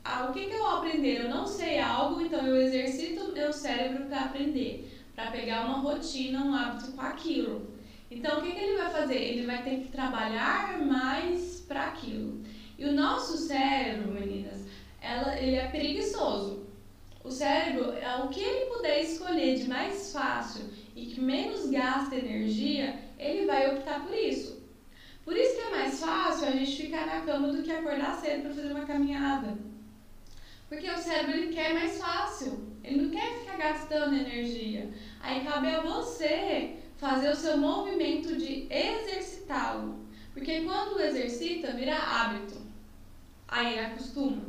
Ah, 0.04 0.28
o 0.30 0.32
que, 0.32 0.46
que 0.46 0.54
eu 0.54 0.66
aprender? 0.66 1.24
Eu 1.24 1.28
não 1.28 1.46
sei 1.46 1.80
algo, 1.80 2.20
então 2.20 2.46
eu 2.46 2.56
exercito 2.56 3.32
meu 3.32 3.52
cérebro 3.52 4.06
para 4.06 4.26
aprender, 4.26 4.95
para 5.16 5.30
pegar 5.30 5.64
uma 5.64 5.78
rotina, 5.78 6.44
um 6.44 6.54
hábito 6.54 6.92
com 6.92 7.00
aquilo. 7.00 7.74
Então, 8.10 8.38
o 8.38 8.42
que, 8.42 8.52
que 8.52 8.60
ele 8.60 8.76
vai 8.76 8.90
fazer? 8.90 9.16
Ele 9.16 9.46
vai 9.46 9.62
ter 9.62 9.80
que 9.80 9.88
trabalhar 9.88 10.78
mais 10.78 11.64
para 11.66 11.86
aquilo. 11.86 12.42
E 12.78 12.84
o 12.84 12.92
nosso 12.92 13.38
cérebro, 13.38 14.12
meninas, 14.12 14.66
ela, 15.00 15.40
ele 15.40 15.56
é 15.56 15.68
preguiçoso. 15.68 16.66
O 17.24 17.30
cérebro, 17.30 17.92
é 17.92 18.16
o 18.22 18.28
que 18.28 18.40
ele 18.40 18.66
puder 18.66 19.02
escolher 19.02 19.56
de 19.56 19.64
mais 19.64 20.12
fácil 20.12 20.66
e 20.94 21.06
que 21.06 21.20
menos 21.20 21.68
gasta 21.70 22.14
energia, 22.14 23.00
ele 23.18 23.46
vai 23.46 23.74
optar 23.74 24.04
por 24.04 24.14
isso. 24.14 24.62
Por 25.24 25.36
isso 25.36 25.56
que 25.56 25.62
é 25.62 25.70
mais 25.70 25.98
fácil 25.98 26.46
a 26.46 26.52
gente 26.52 26.82
ficar 26.82 27.06
na 27.06 27.22
cama 27.22 27.48
do 27.48 27.62
que 27.62 27.72
acordar 27.72 28.20
cedo 28.20 28.42
para 28.42 28.54
fazer 28.54 28.70
uma 28.70 28.84
caminhada. 28.84 29.58
Porque 30.68 30.88
o 30.88 30.98
cérebro 30.98 31.36
ele 31.36 31.52
quer 31.52 31.74
mais 31.74 31.98
fácil, 31.98 32.75
ele 32.86 33.02
não 33.02 33.10
quer 33.10 33.40
ficar 33.40 33.56
gastando 33.56 34.14
energia. 34.14 34.88
Aí 35.20 35.44
cabe 35.44 35.68
a 35.68 35.80
você 35.80 36.76
fazer 36.96 37.30
o 37.30 37.36
seu 37.36 37.58
movimento 37.58 38.36
de 38.36 38.68
exercitá-lo. 38.70 40.06
Porque 40.32 40.62
quando 40.62 41.00
exercita, 41.00 41.72
vira 41.72 41.96
hábito. 41.96 42.60
Aí 43.48 43.78
acostuma. 43.78 44.42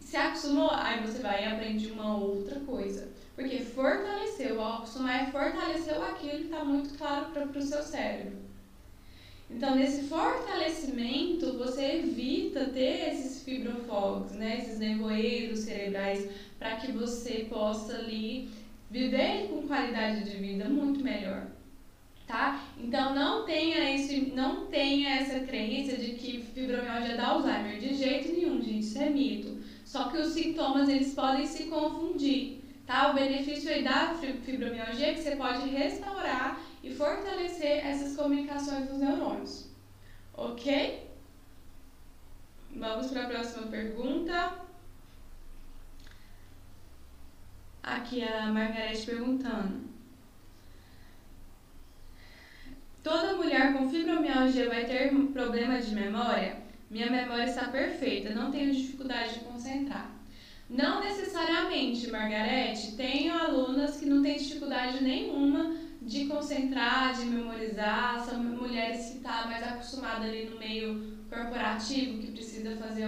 Se 0.00 0.16
acostumou, 0.16 0.70
aí 0.70 1.04
você 1.04 1.18
vai 1.18 1.42
e 1.42 1.46
aprende 1.48 1.90
uma 1.90 2.16
outra 2.16 2.60
coisa. 2.60 3.10
Porque 3.34 3.60
fortaleceu, 3.60 4.62
acostumar 4.62 5.22
é 5.22 5.30
fortaleceu 5.30 6.02
aquilo 6.04 6.38
que 6.38 6.44
está 6.44 6.64
muito 6.64 6.96
claro 6.96 7.30
para 7.30 7.58
o 7.58 7.62
seu 7.62 7.82
cérebro. 7.82 8.36
Então, 9.54 9.76
nesse 9.76 10.04
fortalecimento, 10.04 11.58
você 11.58 11.98
evita 11.98 12.66
ter 12.66 13.12
esses 13.12 13.42
fibrofogos, 13.42 14.32
né? 14.32 14.58
esses 14.58 14.78
nevoeiros 14.78 15.60
cerebrais, 15.60 16.28
para 16.58 16.76
que 16.76 16.90
você 16.90 17.46
possa 17.48 17.96
ali 17.96 18.48
viver 18.90 19.48
com 19.48 19.66
qualidade 19.66 20.24
de 20.24 20.36
vida 20.36 20.68
muito 20.68 21.02
melhor. 21.02 21.46
Tá? 22.26 22.66
Então 22.78 23.14
não 23.14 23.44
tenha 23.44 23.94
esse, 23.94 24.32
não 24.34 24.66
tenha 24.66 25.16
essa 25.16 25.40
crença 25.40 25.96
de 25.96 26.12
que 26.12 26.42
fibromialgia 26.54 27.16
dá 27.16 27.28
Alzheimer 27.28 27.78
de 27.78 27.94
jeito 27.94 28.32
nenhum, 28.32 28.62
gente, 28.62 28.80
isso 28.80 28.98
é 28.98 29.10
mito. 29.10 29.58
Só 29.84 30.04
que 30.04 30.18
os 30.18 30.32
sintomas 30.32 30.88
eles 30.88 31.14
podem 31.14 31.46
se 31.46 31.64
confundir, 31.64 32.60
tá? 32.86 33.10
O 33.10 33.14
benefício 33.14 33.70
aí 33.70 33.82
da 33.82 34.14
fibromialgia 34.44 35.08
é 35.08 35.14
que 35.14 35.20
você 35.20 35.36
pode 35.36 35.68
restaurar 35.68 36.58
e 36.82 36.94
fortalecer 36.94 37.86
essas 37.86 38.16
comunicações 38.16 38.88
dos 38.88 38.98
neurônios. 38.98 39.68
OK? 40.34 41.08
Vamos 42.74 43.08
para 43.08 43.24
a 43.24 43.28
próxima 43.28 43.66
pergunta. 43.66 44.54
Aqui 47.82 48.22
a 48.22 48.46
Margarete 48.46 49.06
perguntando. 49.06 49.92
Toda 53.02 53.34
mulher 53.34 53.72
com 53.72 53.90
fibromialgia 53.90 54.68
vai 54.68 54.84
ter 54.84 55.12
problema 55.32 55.80
de 55.80 55.94
memória? 55.94 56.62
Minha 56.88 57.10
memória 57.10 57.44
está 57.44 57.68
perfeita, 57.68 58.34
não 58.34 58.50
tenho 58.50 58.72
dificuldade 58.72 59.34
de 59.34 59.40
concentrar. 59.40 60.10
Não 60.70 61.00
necessariamente, 61.00 62.10
Margarete. 62.10 62.92
Tenho 62.92 63.34
alunas 63.34 63.98
que 63.98 64.06
não 64.06 64.22
têm 64.22 64.38
dificuldade 64.38 65.02
nenhuma 65.02 65.74
de 66.06 66.26
concentrar, 66.26 67.14
de 67.14 67.26
memorizar. 67.26 68.24
São 68.24 68.42
mulheres 68.42 69.06
que 69.06 69.16
estão 69.16 69.32
tá 69.32 69.46
mais 69.46 69.62
acostumadas 69.62 70.24
ali 70.24 70.46
no 70.46 70.58
meio 70.58 71.16
corporativo, 71.28 72.18
que 72.18 72.32
precisa 72.32 72.76
fazer 72.76 73.06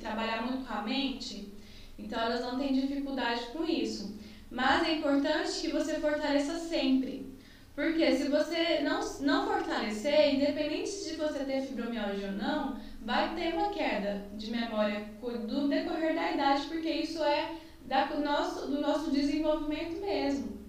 trabalhar 0.00 0.46
muito 0.46 0.66
com 0.66 0.74
a 0.74 0.82
mente. 0.82 1.52
Então 1.98 2.18
elas 2.18 2.40
não 2.40 2.58
têm 2.58 2.72
dificuldade 2.72 3.46
com 3.52 3.64
isso. 3.64 4.18
Mas 4.50 4.88
é 4.88 4.96
importante 4.96 5.60
que 5.60 5.68
você 5.68 6.00
fortaleça 6.00 6.58
sempre. 6.58 7.30
Porque 7.74 8.12
se 8.16 8.28
você 8.28 8.80
não, 8.80 9.00
não 9.20 9.46
fortalecer, 9.46 10.34
independente 10.34 10.90
de 11.04 11.16
você 11.16 11.44
ter 11.44 11.62
fibromialgia 11.62 12.28
ou 12.28 12.32
não, 12.32 12.76
vai 13.00 13.34
ter 13.34 13.54
uma 13.54 13.70
queda 13.70 14.26
de 14.36 14.50
memória 14.50 15.06
do 15.46 15.68
decorrer 15.68 16.14
da 16.14 16.32
idade, 16.32 16.66
porque 16.66 16.90
isso 16.90 17.22
é 17.22 17.54
da, 17.86 18.06
do, 18.06 18.20
nosso, 18.20 18.66
do 18.66 18.80
nosso 18.80 19.10
desenvolvimento 19.10 20.00
mesmo. 20.00 20.59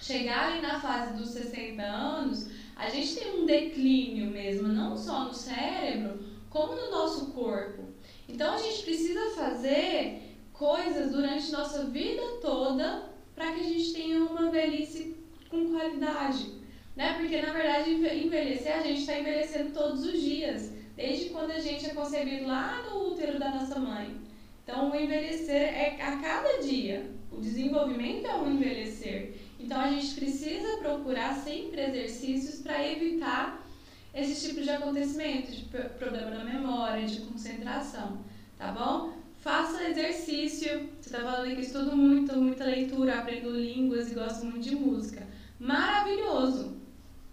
Chegar 0.00 0.52
ali 0.52 0.62
na 0.62 0.80
fase 0.80 1.14
dos 1.14 1.30
60 1.30 1.82
anos, 1.82 2.48
a 2.76 2.88
gente 2.88 3.16
tem 3.16 3.40
um 3.40 3.46
declínio 3.46 4.30
mesmo, 4.30 4.68
não 4.68 4.96
só 4.96 5.24
no 5.24 5.34
cérebro, 5.34 6.20
como 6.50 6.74
no 6.74 6.90
nosso 6.90 7.32
corpo. 7.32 7.84
Então 8.28 8.54
a 8.54 8.58
gente 8.58 8.82
precisa 8.82 9.30
fazer 9.30 10.22
coisas 10.52 11.12
durante 11.12 11.52
nossa 11.52 11.84
vida 11.84 12.22
toda 12.40 13.10
para 13.34 13.52
que 13.52 13.60
a 13.60 13.64
gente 13.64 13.92
tenha 13.92 14.24
uma 14.24 14.50
velhice 14.50 15.16
com 15.48 15.70
qualidade. 15.70 16.52
Né? 16.94 17.14
Porque 17.18 17.42
na 17.42 17.52
verdade 17.52 17.90
envelhecer, 17.90 18.74
a 18.74 18.82
gente 18.82 19.00
está 19.00 19.18
envelhecendo 19.18 19.72
todos 19.72 20.04
os 20.04 20.20
dias, 20.20 20.72
desde 20.96 21.30
quando 21.30 21.50
a 21.50 21.60
gente 21.60 21.84
é 21.86 21.90
concebido 21.90 22.46
lá 22.46 22.82
no 22.82 23.12
útero 23.12 23.38
da 23.38 23.50
nossa 23.50 23.78
mãe. 23.78 24.16
Então 24.64 24.90
o 24.90 24.96
envelhecer 24.96 25.62
é 25.62 25.96
a 26.00 26.16
cada 26.16 26.62
dia. 26.62 27.10
O 27.30 27.40
desenvolvimento 27.40 28.26
é 28.26 28.34
um 28.34 28.50
envelhecer. 28.50 29.34
Então 29.66 29.80
a 29.80 29.90
gente 29.90 30.14
precisa 30.14 30.76
procurar 30.76 31.34
sempre 31.34 31.80
exercícios 31.80 32.60
para 32.60 32.86
evitar 32.86 33.66
esse 34.14 34.48
tipo 34.48 34.62
de 34.62 34.70
acontecimento, 34.70 35.50
de 35.50 35.64
problema 35.98 36.30
na 36.30 36.44
memória, 36.44 37.04
de 37.04 37.22
concentração, 37.22 38.18
tá 38.56 38.70
bom? 38.70 39.14
Faça 39.40 39.82
exercício. 39.82 40.88
Você 41.00 41.08
está 41.08 41.18
falando 41.18 41.52
que 41.52 41.62
estudo 41.62 41.96
muito, 41.96 42.36
muita 42.36 42.62
leitura, 42.62 43.18
aprendo 43.18 43.50
línguas 43.50 44.12
e 44.12 44.14
gosto 44.14 44.46
muito 44.46 44.60
de 44.60 44.76
música. 44.76 45.26
Maravilhoso! 45.58 46.76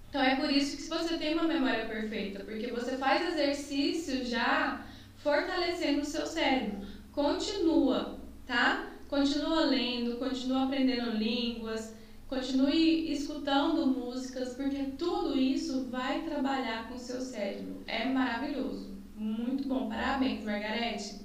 Então 0.10 0.24
é 0.24 0.36
por 0.36 0.50
isso 0.50 0.78
que 0.78 0.90
você 0.90 1.16
tem 1.20 1.36
uma 1.36 1.44
memória 1.44 1.86
perfeita, 1.86 2.44
porque 2.44 2.72
você 2.72 2.98
faz 2.98 3.32
exercício 3.32 4.26
já 4.26 4.84
fortalecendo 5.18 6.02
o 6.02 6.06
seu 6.06 6.26
cérebro. 6.26 6.80
Continua, 7.12 8.18
tá? 8.48 8.92
Continua 9.08 9.66
lendo, 9.66 10.18
continua 10.18 10.64
aprendendo 10.64 11.12
línguas, 11.12 11.94
continue 12.34 13.12
escutando 13.12 13.86
músicas, 13.86 14.56
porque 14.56 14.84
tudo 14.98 15.38
isso 15.38 15.86
vai 15.92 16.24
trabalhar 16.24 16.88
com 16.88 16.96
o 16.96 17.00
seu 17.00 17.22
cérebro. 17.22 17.84
É 17.86 18.06
maravilhoso. 18.06 18.98
Muito 19.16 19.68
bom. 19.68 19.88
Parabéns, 19.88 20.44
Margarete. 20.44 21.22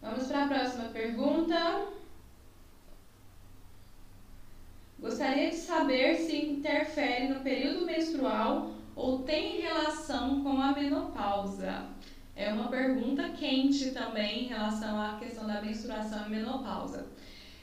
Vamos 0.00 0.26
para 0.26 0.44
a 0.44 0.48
próxima 0.48 0.84
pergunta. 0.84 1.88
Gostaria 4.98 5.50
de 5.50 5.56
saber 5.56 6.16
se 6.16 6.36
interfere 6.36 7.28
no 7.28 7.40
período 7.40 7.84
menstrual 7.84 8.72
ou 8.96 9.22
tem 9.22 9.60
relação 9.60 10.42
com 10.42 10.60
a 10.60 10.72
menopausa. 10.72 11.86
É 12.34 12.52
uma 12.52 12.68
pergunta 12.68 13.28
quente 13.30 13.90
também 13.90 14.44
em 14.44 14.48
relação 14.48 15.00
à 15.00 15.18
questão 15.18 15.46
da 15.46 15.60
menstruação 15.60 16.26
e 16.26 16.30
menopausa. 16.30 17.06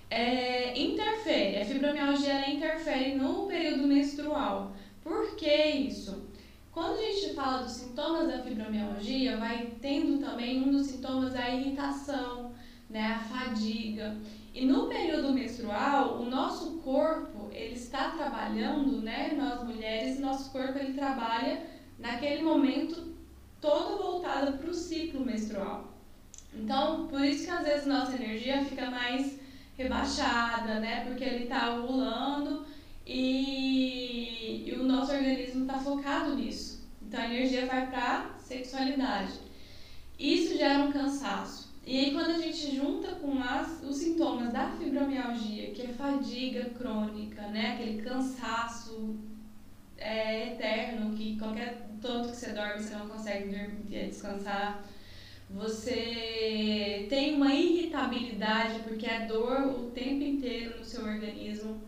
É, 0.09 0.79
interfere, 0.79 1.61
a 1.61 1.65
fibromialgia 1.65 2.33
ela 2.33 2.49
interfere 2.49 3.15
no 3.15 3.47
período 3.47 3.87
menstrual. 3.87 4.73
Por 5.03 5.35
que 5.35 5.51
isso? 5.51 6.25
Quando 6.71 6.99
a 6.99 7.01
gente 7.01 7.33
fala 7.33 7.63
dos 7.63 7.71
sintomas 7.71 8.27
da 8.27 8.39
fibromialgia, 8.43 9.37
vai 9.37 9.71
tendo 9.81 10.19
também 10.19 10.61
um 10.61 10.71
dos 10.71 10.87
sintomas 10.87 11.35
a 11.35 11.49
irritação, 11.49 12.51
né, 12.89 13.13
a 13.13 13.19
fadiga. 13.19 14.17
E 14.53 14.65
no 14.65 14.87
período 14.87 15.33
menstrual, 15.33 16.21
o 16.21 16.29
nosso 16.29 16.77
corpo, 16.79 17.49
ele 17.51 17.75
está 17.75 18.11
trabalhando, 18.11 19.01
né, 19.01 19.33
nós 19.37 19.63
mulheres, 19.63 20.19
nosso 20.19 20.51
corpo 20.51 20.77
ele 20.77 20.93
trabalha 20.93 21.63
naquele 21.97 22.43
momento 22.43 23.15
todo 23.61 23.97
voltado 23.97 24.57
para 24.57 24.69
o 24.69 24.73
ciclo 24.73 25.25
menstrual. 25.25 25.93
Então, 26.53 27.07
por 27.07 27.21
isso 27.21 27.45
que 27.45 27.51
às 27.51 27.65
vezes 27.65 27.85
nossa 27.85 28.15
energia 28.15 28.63
fica 28.63 28.89
mais 28.89 29.39
rebaixada, 29.77 30.79
né, 30.79 31.03
porque 31.05 31.23
ele 31.23 31.43
está 31.43 31.75
ovulando 31.75 32.65
e, 33.05 34.63
e 34.67 34.73
o 34.73 34.83
nosso 34.83 35.11
organismo 35.11 35.61
está 35.61 35.77
focado 35.79 36.35
nisso. 36.35 36.87
Então 37.01 37.19
a 37.19 37.25
energia 37.25 37.65
vai 37.65 37.87
para 37.87 38.31
sexualidade. 38.39 39.33
Isso 40.17 40.57
gera 40.57 40.83
um 40.83 40.91
cansaço. 40.91 41.65
E 41.85 41.99
aí, 41.99 42.13
quando 42.13 42.31
a 42.31 42.39
gente 42.39 42.75
junta 42.75 43.09
com 43.15 43.39
as, 43.39 43.83
os 43.83 43.97
sintomas 43.97 44.51
da 44.51 44.71
fibromialgia, 44.71 45.69
que 45.69 45.83
é 45.83 45.87
fadiga 45.89 46.65
crônica, 46.71 47.43
né? 47.49 47.73
Aquele 47.73 48.01
cansaço 48.01 49.15
é, 49.95 50.53
eterno, 50.53 51.15
que 51.15 51.37
qualquer 51.37 51.87
tanto 52.01 52.29
que 52.29 52.35
você 52.35 52.53
dorme, 52.53 52.81
você 52.81 52.95
não 52.95 53.07
consegue 53.07 53.55
é, 53.91 54.07
descansar. 54.07 54.83
Você 55.49 57.05
tem 57.09 57.35
uma 57.35 57.53
irritabilidade, 57.53 58.79
porque 58.79 59.05
é 59.05 59.25
dor 59.25 59.61
o 59.67 59.91
tempo 59.91 60.23
inteiro 60.23 60.79
no 60.79 60.85
seu 60.85 61.03
organismo, 61.03 61.81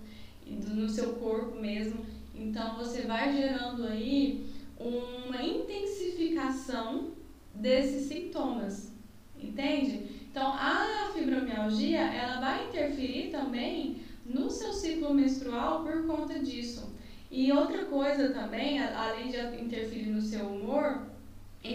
no 0.46 0.88
seu 0.88 1.14
corpo 1.14 1.60
mesmo. 1.60 2.06
Então, 2.34 2.78
você 2.78 3.02
vai 3.02 3.36
gerando 3.36 3.86
aí 3.86 4.46
uma 4.80 5.42
intensificação 5.42 7.12
desses 7.54 8.08
sintomas. 8.08 8.91
Entende? 9.39 10.28
Então, 10.30 10.54
a 10.54 11.12
fibromialgia, 11.13 12.00
ela 12.00 12.39
vai 12.39 12.67
interferir 12.67 13.32
também 13.32 13.98
no 14.26 14.50
seu 14.50 14.72
ciclo 14.72 15.13
menstrual 15.13 15.84
por 15.84 16.06
conta 16.06 16.39
disso. 16.39 16.96
E 17.30 17.52
outra 17.52 17.86
coisa 17.86 18.30
também, 18.30 18.80
além 18.80 19.30
de 19.30 19.38
interferir 19.62 20.10
no 20.10 20.22
seu 20.22 20.46
humor, 20.46 21.07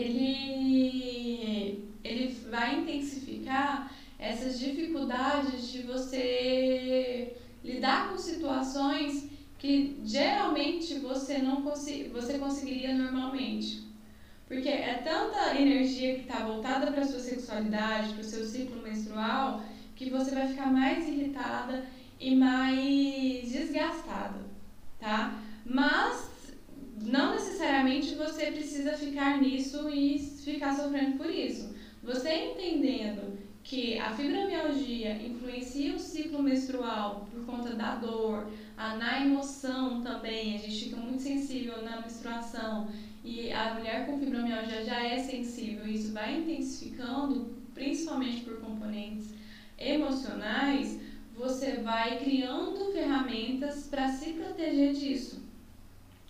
ele, 0.01 1.85
ele 2.03 2.35
vai 2.51 2.81
intensificar 2.81 3.93
essas 4.19 4.59
dificuldades 4.59 5.71
de 5.71 5.83
você 5.83 7.37
lidar 7.65 8.11
com 8.11 8.19
situações 8.19 9.31
que 9.59 10.01
geralmente 10.05 10.99
você 10.99 11.39
não 11.39 11.63
consi 11.63 12.05
você 12.13 12.39
conseguiria 12.39 12.95
normalmente. 12.95 13.83
Porque 14.47 14.69
é 14.69 14.95
tanta 14.95 15.59
energia 15.59 16.17
que 16.17 16.23
está 16.23 16.45
voltada 16.45 16.91
para 16.91 17.03
a 17.03 17.07
sua 17.07 17.21
sexualidade, 17.21 18.13
para 18.13 18.21
o 18.21 18.25
seu 18.25 18.45
ciclo 18.45 18.83
menstrual, 18.83 19.63
que 19.97 20.11
você 20.11 20.35
vai 20.35 20.49
ficar 20.49 20.67
mais 20.67 21.09
irritada 21.09 21.87
e 22.21 22.35
mais 22.35 23.51
desgastada, 23.51 24.41
tá? 25.01 25.41
Mas 25.65 26.32
não 27.03 27.33
necessariamente 27.33 28.15
você 28.15 28.47
precisa 28.47 28.93
ficar 28.93 29.41
nisso 29.41 29.89
e 29.91 30.19
ficar 30.19 30.75
sofrendo 30.75 31.17
por 31.17 31.29
isso. 31.31 31.75
Você 32.03 32.33
entendendo 32.33 33.39
que 33.63 33.99
a 33.99 34.11
fibromialgia 34.13 35.15
influencia 35.23 35.95
o 35.95 35.99
ciclo 35.99 36.43
menstrual 36.43 37.29
por 37.31 37.45
conta 37.47 37.75
da 37.75 37.97
dor, 37.97 38.51
a, 38.77 38.97
na 38.97 39.25
emoção 39.25 40.01
também, 40.03 40.57
a 40.57 40.59
gente 40.59 40.85
fica 40.85 40.97
muito 40.97 41.23
sensível 41.23 41.83
na 41.83 42.01
menstruação 42.01 42.89
e 43.25 43.53
a 43.53 43.75
mulher 43.75 44.07
com 44.07 44.19
fibromialgia 44.19 44.85
já 44.85 45.01
é 45.01 45.19
sensível, 45.21 45.87
isso 45.87 46.13
vai 46.13 46.39
intensificando, 46.39 47.55
principalmente 47.73 48.43
por 48.43 48.61
componentes 48.61 49.33
emocionais, 49.79 50.99
você 51.35 51.77
vai 51.77 52.19
criando 52.19 52.93
ferramentas 52.93 53.87
para 53.89 54.09
se 54.09 54.33
proteger 54.33 54.93
disso, 54.93 55.42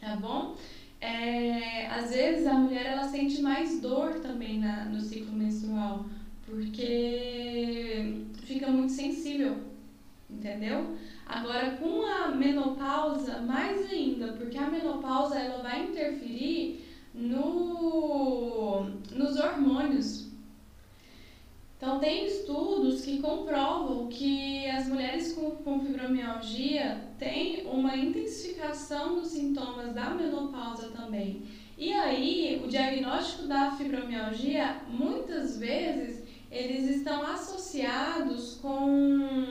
tá 0.03 0.17
bom? 0.17 0.57
É, 1.01 1.87
às 1.87 2.11
vezes 2.11 2.47
a 2.47 2.55
mulher 2.55 2.87
ela 2.87 3.09
sente 3.09 3.41
mais 3.41 3.81
dor 3.81 4.21
também 4.21 4.59
na, 4.59 4.85
no 4.85 5.01
ciclo 5.01 5.33
menstrual, 5.33 6.07
porque 6.45 8.25
fica 8.43 8.69
muito 8.69 8.93
sensível, 8.93 9.57
entendeu? 10.29 10.97
Agora, 11.25 11.77
com 11.77 12.05
a 12.05 12.29
menopausa, 12.35 13.41
mais 13.43 13.91
ainda, 13.91 14.33
porque 14.33 14.59
a 14.59 14.69
menopausa 14.69 15.39
ela 15.39 15.63
vai 15.63 15.87
interferir 15.87 16.85
no, 17.15 18.85
nos 19.13 19.37
hormônios. 19.37 20.32
Então, 21.83 21.99
tem 21.99 22.27
estudos 22.27 23.05
que 23.05 23.19
comprovam 23.19 24.07
que 24.07 24.71
as 24.71 24.87
mulheres 24.87 25.33
com, 25.33 25.51
com 25.51 25.81
fibromialgia 25.81 26.97
têm 27.19 27.67
uma 27.67 27.97
intensificação 27.97 29.17
dos 29.17 29.31
sintomas 29.31 29.93
da 29.93 30.11
menopausa 30.11 30.91
também. 30.91 31.43
E 31.77 31.93
aí, 31.93 32.63
o 32.65 32.69
diagnóstico 32.69 33.49
da 33.49 33.73
fibromialgia, 33.73 34.77
muitas 34.89 35.59
vezes, 35.59 36.23
eles 36.53 36.89
estão 36.99 37.21
associados 37.27 38.61
com 38.63 39.49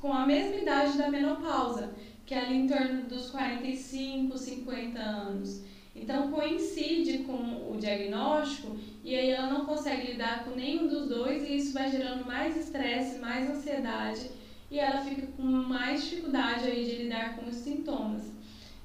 com 0.00 0.12
a 0.14 0.24
mesma 0.24 0.56
idade 0.56 0.96
da 0.96 1.10
menopausa, 1.10 1.92
que 2.24 2.32
é 2.32 2.38
ali 2.38 2.54
em 2.54 2.66
torno 2.66 3.02
dos 3.02 3.28
45, 3.30 4.38
50 4.38 4.98
anos. 4.98 5.62
Então 5.94 6.30
coincide 6.30 7.18
com 7.18 7.72
o 7.72 7.76
diagnóstico 7.78 8.76
e 9.06 9.14
aí 9.14 9.30
ela 9.30 9.46
não 9.46 9.64
consegue 9.64 10.10
lidar 10.10 10.44
com 10.44 10.50
nenhum 10.50 10.88
dos 10.88 11.08
dois 11.08 11.48
e 11.48 11.56
isso 11.56 11.72
vai 11.72 11.88
gerando 11.88 12.26
mais 12.26 12.56
estresse, 12.56 13.20
mais 13.20 13.48
ansiedade 13.48 14.28
e 14.68 14.80
ela 14.80 15.00
fica 15.00 15.28
com 15.28 15.44
mais 15.44 16.02
dificuldade 16.02 16.64
aí 16.64 16.84
de 16.84 17.04
lidar 17.04 17.36
com 17.36 17.48
os 17.48 17.54
sintomas. 17.54 18.24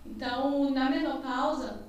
Então, 0.05 0.69
na 0.69 0.91
menopausa, 0.91 1.81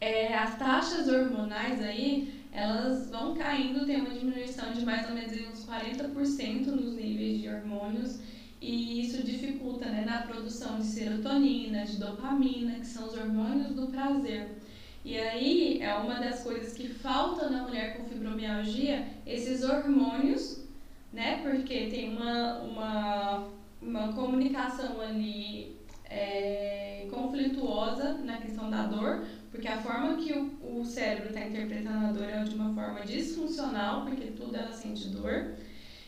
é, 0.00 0.34
as 0.34 0.58
taxas 0.58 1.08
hormonais 1.08 1.82
aí, 1.82 2.42
elas 2.52 3.10
vão 3.10 3.34
caindo, 3.34 3.84
tem 3.84 4.00
uma 4.00 4.14
diminuição 4.14 4.72
de 4.72 4.82
mais 4.82 5.06
ou 5.06 5.14
menos 5.14 5.32
uns 5.52 5.66
40% 5.66 6.68
nos 6.68 6.94
níveis 6.94 7.38
de 7.38 7.50
hormônios 7.50 8.18
e 8.62 9.02
isso 9.04 9.22
dificulta 9.22 9.84
né, 9.90 10.06
na 10.06 10.22
produção 10.22 10.78
de 10.78 10.86
serotonina, 10.86 11.84
de 11.84 11.98
dopamina, 11.98 12.80
que 12.80 12.86
são 12.86 13.06
os 13.06 13.12
hormônios 13.12 13.74
do 13.74 13.88
prazer. 13.88 14.56
E 15.04 15.18
aí 15.18 15.80
é 15.80 15.94
uma 15.94 16.14
das 16.14 16.42
coisas 16.42 16.74
que 16.74 16.88
falta 16.88 17.48
na 17.48 17.62
mulher 17.62 17.96
com 17.96 18.04
fibromialgia, 18.04 19.06
esses 19.26 19.62
hormônios, 19.62 20.64
né? 21.12 21.40
Porque 21.42 21.86
tem 21.86 22.10
uma, 22.16 22.58
uma, 22.58 23.48
uma 23.80 24.12
comunicação 24.12 25.00
ali 25.00 25.78
é, 26.04 27.06
conflituosa 27.10 28.14
na 28.24 28.38
questão 28.38 28.70
da 28.70 28.86
dor, 28.86 29.24
porque 29.50 29.68
a 29.68 29.80
forma 29.80 30.16
que 30.16 30.32
o, 30.32 30.80
o 30.80 30.84
cérebro 30.84 31.28
está 31.28 31.40
interpretando 31.40 32.06
a 32.06 32.12
dor 32.12 32.28
é 32.28 32.42
de 32.42 32.54
uma 32.54 32.74
forma 32.74 33.00
disfuncional, 33.02 34.04
porque 34.04 34.26
tudo 34.32 34.56
ela 34.56 34.72
sente 34.72 35.08
dor. 35.08 35.54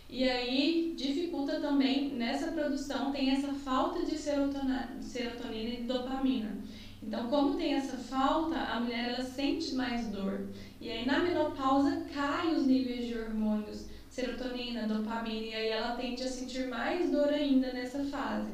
e 0.09 0.29
aí 0.29 0.95
dificulta 0.97 1.61
também 1.61 2.11
nessa 2.11 2.49
produção, 2.53 3.13
tem 3.13 3.31
essa 3.31 3.53
falta 3.55 4.05
de 4.05 4.19
serotonina, 4.19 4.97
serotonina 5.01 5.71
e 5.71 5.83
dopamina. 5.85 6.59
Então, 7.03 7.29
como 7.29 7.57
tem 7.57 7.75
essa 7.75 7.97
falta, 7.97 8.57
a 8.57 8.81
mulher 8.81 9.11
ela 9.11 9.25
sente 9.25 9.75
mais 9.75 10.09
dor. 10.09 10.49
E 10.81 10.91
aí 10.91 11.07
na 11.07 11.21
menopausa 11.21 12.05
cai 12.13 12.55
os 12.55 12.67
níveis 12.67 13.07
de 13.07 13.19
hormônios, 13.19 13.87
serotonina, 14.09 14.87
dopamina, 14.87 15.47
e 15.47 15.55
aí 15.55 15.69
ela 15.69 15.97
tende 15.97 16.23
a 16.23 16.29
sentir 16.29 16.69
mais 16.69 17.11
dor 17.11 17.29
ainda 17.29 17.73
nessa 17.73 18.05
fase. 18.05 18.51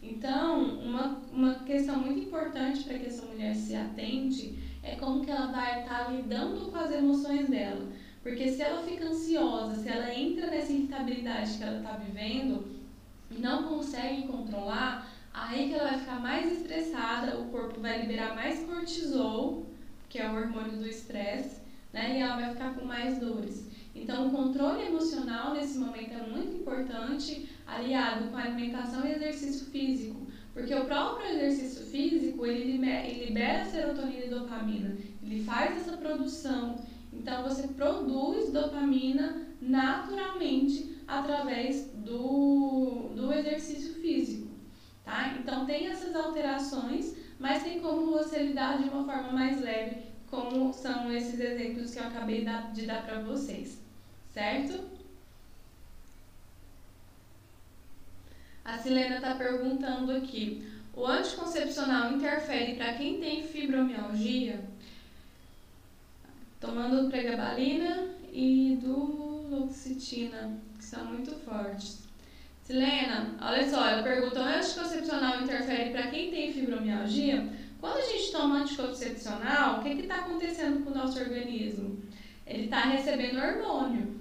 Então, 0.00 0.78
uma, 0.78 1.20
uma 1.32 1.54
questão 1.56 1.98
muito 1.98 2.20
importante 2.20 2.84
para 2.84 2.98
que 2.98 3.06
essa 3.06 3.26
mulher 3.26 3.54
se 3.54 3.74
atente 3.74 4.56
é 4.82 4.94
como 4.94 5.24
que 5.24 5.30
ela 5.30 5.50
vai 5.50 5.82
estar 5.82 6.04
tá 6.04 6.10
lidando 6.10 6.70
com 6.70 6.76
as 6.76 6.92
emoções 6.92 7.48
dela. 7.48 7.88
Porque 8.22 8.48
se 8.48 8.62
ela 8.62 8.82
fica 8.82 9.06
ansiosa, 9.06 9.74
se 9.76 9.88
ela 9.88 10.14
entra 10.14 10.46
nessa 10.46 10.72
irritabilidade 10.72 11.58
que 11.58 11.64
ela 11.64 11.78
está 11.78 11.92
vivendo 11.96 12.64
e 13.30 13.40
não 13.40 13.64
consegue 13.64 14.28
controlar, 14.28 15.10
aí 15.46 15.68
que 15.68 15.74
ela 15.74 15.90
vai 15.90 15.98
ficar 15.98 16.20
mais 16.20 16.52
estressada, 16.52 17.38
o 17.38 17.46
corpo 17.46 17.80
vai 17.80 18.00
liberar 18.00 18.34
mais 18.34 18.60
cortisol, 18.64 19.66
que 20.08 20.18
é 20.18 20.28
o 20.28 20.34
hormônio 20.34 20.78
do 20.78 20.86
estresse, 20.86 21.60
né? 21.92 22.18
E 22.18 22.22
ela 22.22 22.36
vai 22.36 22.52
ficar 22.52 22.74
com 22.74 22.84
mais 22.84 23.18
dores. 23.18 23.68
Então, 23.94 24.28
o 24.28 24.30
controle 24.30 24.86
emocional 24.86 25.54
nesse 25.54 25.78
momento 25.78 26.12
é 26.12 26.26
muito 26.26 26.56
importante, 26.56 27.48
aliado 27.66 28.28
com 28.28 28.36
a 28.36 28.42
alimentação 28.42 29.06
e 29.06 29.12
exercício 29.12 29.66
físico. 29.66 30.26
Porque 30.54 30.74
o 30.74 30.84
próprio 30.84 31.28
exercício 31.30 31.86
físico, 31.86 32.46
ele 32.46 32.78
libera 33.26 33.64
serotonina 33.64 34.24
e 34.24 34.30
dopamina. 34.30 34.96
Ele 35.22 35.42
faz 35.44 35.76
essa 35.76 35.96
produção 35.96 36.78
então 37.12 37.42
você 37.42 37.68
produz 37.68 38.50
dopamina 38.52 39.46
naturalmente 39.60 40.96
através 41.06 41.90
do, 41.94 43.10
do 43.14 43.32
exercício 43.32 43.94
físico, 43.94 44.37
tá? 45.08 45.34
Então 45.38 45.64
tem 45.64 45.86
essas 45.86 46.14
alterações, 46.14 47.16
mas 47.38 47.62
tem 47.62 47.80
como 47.80 48.12
você 48.12 48.42
lidar 48.42 48.76
de 48.76 48.90
uma 48.90 49.04
forma 49.04 49.32
mais 49.32 49.60
leve, 49.60 50.02
como 50.30 50.72
são 50.74 51.10
esses 51.10 51.40
exemplos 51.40 51.92
que 51.92 51.98
eu 51.98 52.04
acabei 52.04 52.46
de 52.74 52.86
dar 52.86 53.06
para 53.06 53.20
vocês, 53.20 53.80
certo? 54.34 54.86
A 58.62 58.76
Silena 58.76 59.16
está 59.16 59.34
perguntando 59.34 60.12
aqui: 60.12 60.70
o 60.94 61.06
anticoncepcional 61.06 62.12
interfere 62.12 62.74
para 62.74 62.92
quem 62.92 63.18
tem 63.18 63.42
fibromialgia? 63.42 64.62
tomando 66.60 67.08
pregabalina 67.08 68.08
e 68.32 68.78
duloxetina, 68.82 70.58
que 70.76 70.84
são 70.84 71.04
muito 71.04 71.32
fortes. 71.44 72.07
Silena, 72.68 73.34
olha 73.40 73.66
só, 73.66 73.88
ela 73.88 74.02
pergunta: 74.02 74.40
o 74.40 74.44
anticoncepcional 74.44 75.40
interfere 75.40 75.88
para 75.88 76.08
quem 76.08 76.30
tem 76.30 76.52
fibromialgia? 76.52 77.50
Quando 77.80 77.96
a 77.96 78.02
gente 78.02 78.30
toma 78.30 78.58
anticoncepcional, 78.58 79.78
o 79.78 79.82
que 79.82 79.88
está 79.88 80.16
acontecendo 80.16 80.84
com 80.84 80.90
o 80.90 80.94
nosso 80.94 81.18
organismo? 81.18 81.98
Ele 82.46 82.64
está 82.64 82.80
recebendo 82.80 83.38
hormônio, 83.38 84.20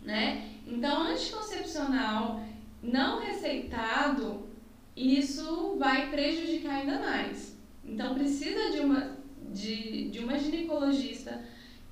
né? 0.00 0.52
Então, 0.66 1.02
anticoncepcional 1.02 2.40
não 2.82 3.20
receitado, 3.20 4.48
isso 4.96 5.76
vai 5.78 6.08
prejudicar 6.08 6.76
ainda 6.76 6.98
mais. 6.98 7.58
Então, 7.84 8.14
precisa 8.14 8.70
de 8.70 8.80
uma, 8.80 9.18
de, 9.52 10.08
de 10.08 10.20
uma 10.20 10.38
ginecologista 10.38 11.44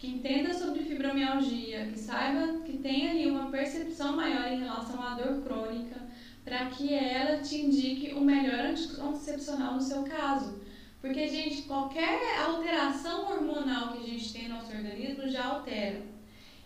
que 0.04 0.10
entenda 0.10 0.52
sobre 0.52 0.82
fibromialgia, 0.82 1.86
que 1.86 1.98
saiba 1.98 2.60
que 2.60 2.76
tem 2.76 3.08
ali 3.08 3.30
uma 3.30 3.50
percepção 3.50 4.14
maior 4.14 4.52
em 4.52 4.60
relação 4.60 5.02
à 5.02 5.14
dor 5.14 5.42
crônica, 5.42 5.96
para 6.44 6.66
que 6.66 6.92
ela 6.92 7.38
te 7.38 7.56
indique 7.56 8.12
o 8.12 8.20
melhor 8.20 8.66
anticoncepcional 8.66 9.74
no 9.74 9.80
seu 9.80 10.02
caso. 10.02 10.60
Porque, 11.00 11.26
gente, 11.26 11.62
qualquer 11.62 12.38
alteração 12.46 13.30
hormonal 13.30 13.92
que 13.92 14.04
a 14.04 14.06
gente 14.06 14.32
tem 14.32 14.48
no 14.48 14.56
nosso 14.56 14.72
organismo 14.72 15.28
já 15.28 15.44
altera. 15.46 16.02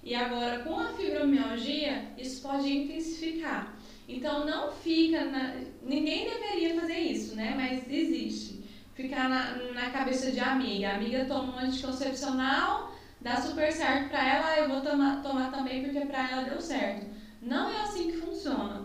E 0.02 0.14
agora, 0.14 0.60
com 0.60 0.78
a 0.78 0.92
fibromialgia, 0.92 2.12
isso 2.18 2.42
pode 2.42 2.68
intensificar. 2.68 3.76
Então, 4.08 4.46
não 4.46 4.72
fica. 4.72 5.24
Na... 5.24 5.54
Ninguém 5.82 6.28
deveria 6.28 6.80
fazer 6.80 6.98
isso, 6.98 7.36
né? 7.36 7.54
Mas 7.56 7.88
existe. 7.90 8.64
Ficar 8.94 9.28
na, 9.28 9.56
na 9.74 9.90
cabeça 9.90 10.30
de 10.30 10.40
amiga. 10.40 10.90
A 10.90 10.96
amiga 10.96 11.24
toma 11.24 11.56
um 11.56 11.58
anticoncepcional 11.58 12.97
dá 13.20 13.36
super 13.40 13.72
certo 13.72 14.10
para 14.10 14.26
ela, 14.26 14.58
eu 14.58 14.68
vou 14.68 14.80
tomar, 14.80 15.22
tomar 15.22 15.50
também 15.50 15.84
porque 15.84 16.00
para 16.06 16.30
ela 16.30 16.42
deu 16.42 16.60
certo. 16.60 17.06
Não 17.40 17.70
é 17.70 17.82
assim 17.82 18.10
que 18.10 18.18
funciona. 18.18 18.84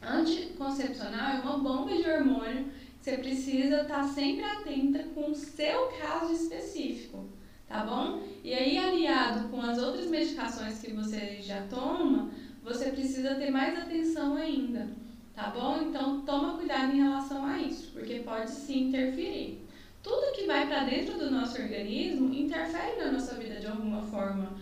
Anticoncepcional 0.00 1.36
é 1.36 1.40
uma 1.40 1.58
bomba 1.58 1.96
de 1.96 2.08
hormônio 2.08 2.70
você 3.08 3.16
precisa 3.16 3.82
estar 3.82 4.02
tá 4.02 4.04
sempre 4.04 4.44
atenta 4.44 5.02
com 5.14 5.30
o 5.30 5.34
seu 5.34 5.86
caso 5.98 6.30
específico, 6.30 7.26
tá 7.66 7.82
bom? 7.82 8.22
E 8.44 8.52
aí, 8.52 8.76
aliado 8.76 9.48
com 9.48 9.62
as 9.62 9.78
outras 9.78 10.08
medicações 10.08 10.78
que 10.78 10.92
você 10.92 11.38
já 11.40 11.62
toma, 11.68 12.30
você 12.62 12.90
precisa 12.90 13.36
ter 13.36 13.50
mais 13.50 13.78
atenção 13.78 14.36
ainda, 14.36 14.88
tá 15.34 15.48
bom? 15.48 15.80
Então, 15.88 16.20
toma 16.20 16.58
cuidado 16.58 16.92
em 16.92 17.00
relação 17.00 17.46
a 17.46 17.58
isso, 17.58 17.92
porque 17.92 18.20
pode 18.20 18.50
sim 18.50 18.88
interferir 18.88 19.66
tudo 20.02 20.32
que 20.32 20.46
vai 20.46 20.66
para 20.66 20.84
dentro 20.84 21.18
do 21.18 21.30
nosso 21.30 21.60
organismo 21.60 22.32
interfere 22.34 22.98
na 22.98 23.12
nossa 23.12 23.34
vida 23.34 23.56
de 23.60 23.66
alguma 23.66 24.02
forma, 24.02 24.56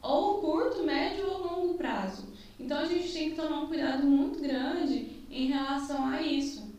ou 0.00 0.40
curto, 0.40 0.82
médio 0.82 1.28
ou 1.30 1.38
longo 1.38 1.74
prazo. 1.74 2.32
Então 2.58 2.78
a 2.78 2.84
gente 2.84 3.12
tem 3.12 3.30
que 3.30 3.36
tomar 3.36 3.60
um 3.60 3.66
cuidado 3.66 4.04
muito 4.04 4.40
grande 4.40 5.24
em 5.30 5.46
relação 5.46 6.06
a 6.06 6.20
isso, 6.20 6.74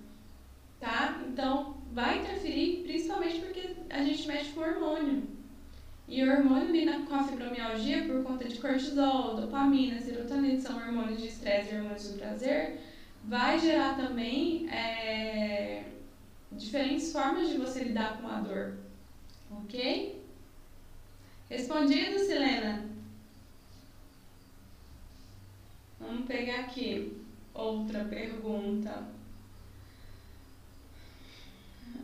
tá? 0.79 1.21
Então 1.27 1.77
vai 1.91 2.19
interferir 2.19 2.83
principalmente 2.83 3.39
porque 3.39 3.75
a 3.89 4.03
gente 4.03 4.27
mexe 4.27 4.51
com 4.51 4.61
hormônio. 4.61 5.23
E 6.07 6.23
o 6.23 6.29
hormônio 6.29 6.67
ali 6.67 6.85
na, 6.85 6.99
com 7.05 7.15
a 7.15 7.23
fibromialgia, 7.23 8.05
por 8.05 8.23
conta 8.23 8.47
de 8.47 8.57
cortisol, 8.57 9.35
dopamina, 9.35 9.99
serotonina, 9.99 10.59
são 10.59 10.75
hormônios 10.77 11.21
de 11.21 11.27
estresse 11.27 11.73
e 11.73 11.77
hormônios 11.77 12.09
do 12.09 12.19
prazer, 12.19 12.79
vai 13.23 13.57
gerar 13.57 13.95
também 13.95 14.69
é, 14.69 15.83
diferentes 16.57 17.11
formas 17.11 17.49
de 17.49 17.57
você 17.57 17.83
lidar 17.83 18.21
com 18.21 18.27
a 18.27 18.39
dor. 18.39 18.77
Ok? 19.51 20.21
Respondido, 21.49 22.19
Silena? 22.19 22.89
Vamos 25.99 26.25
pegar 26.25 26.61
aqui 26.61 27.17
outra 27.53 28.03
pergunta. 28.05 29.07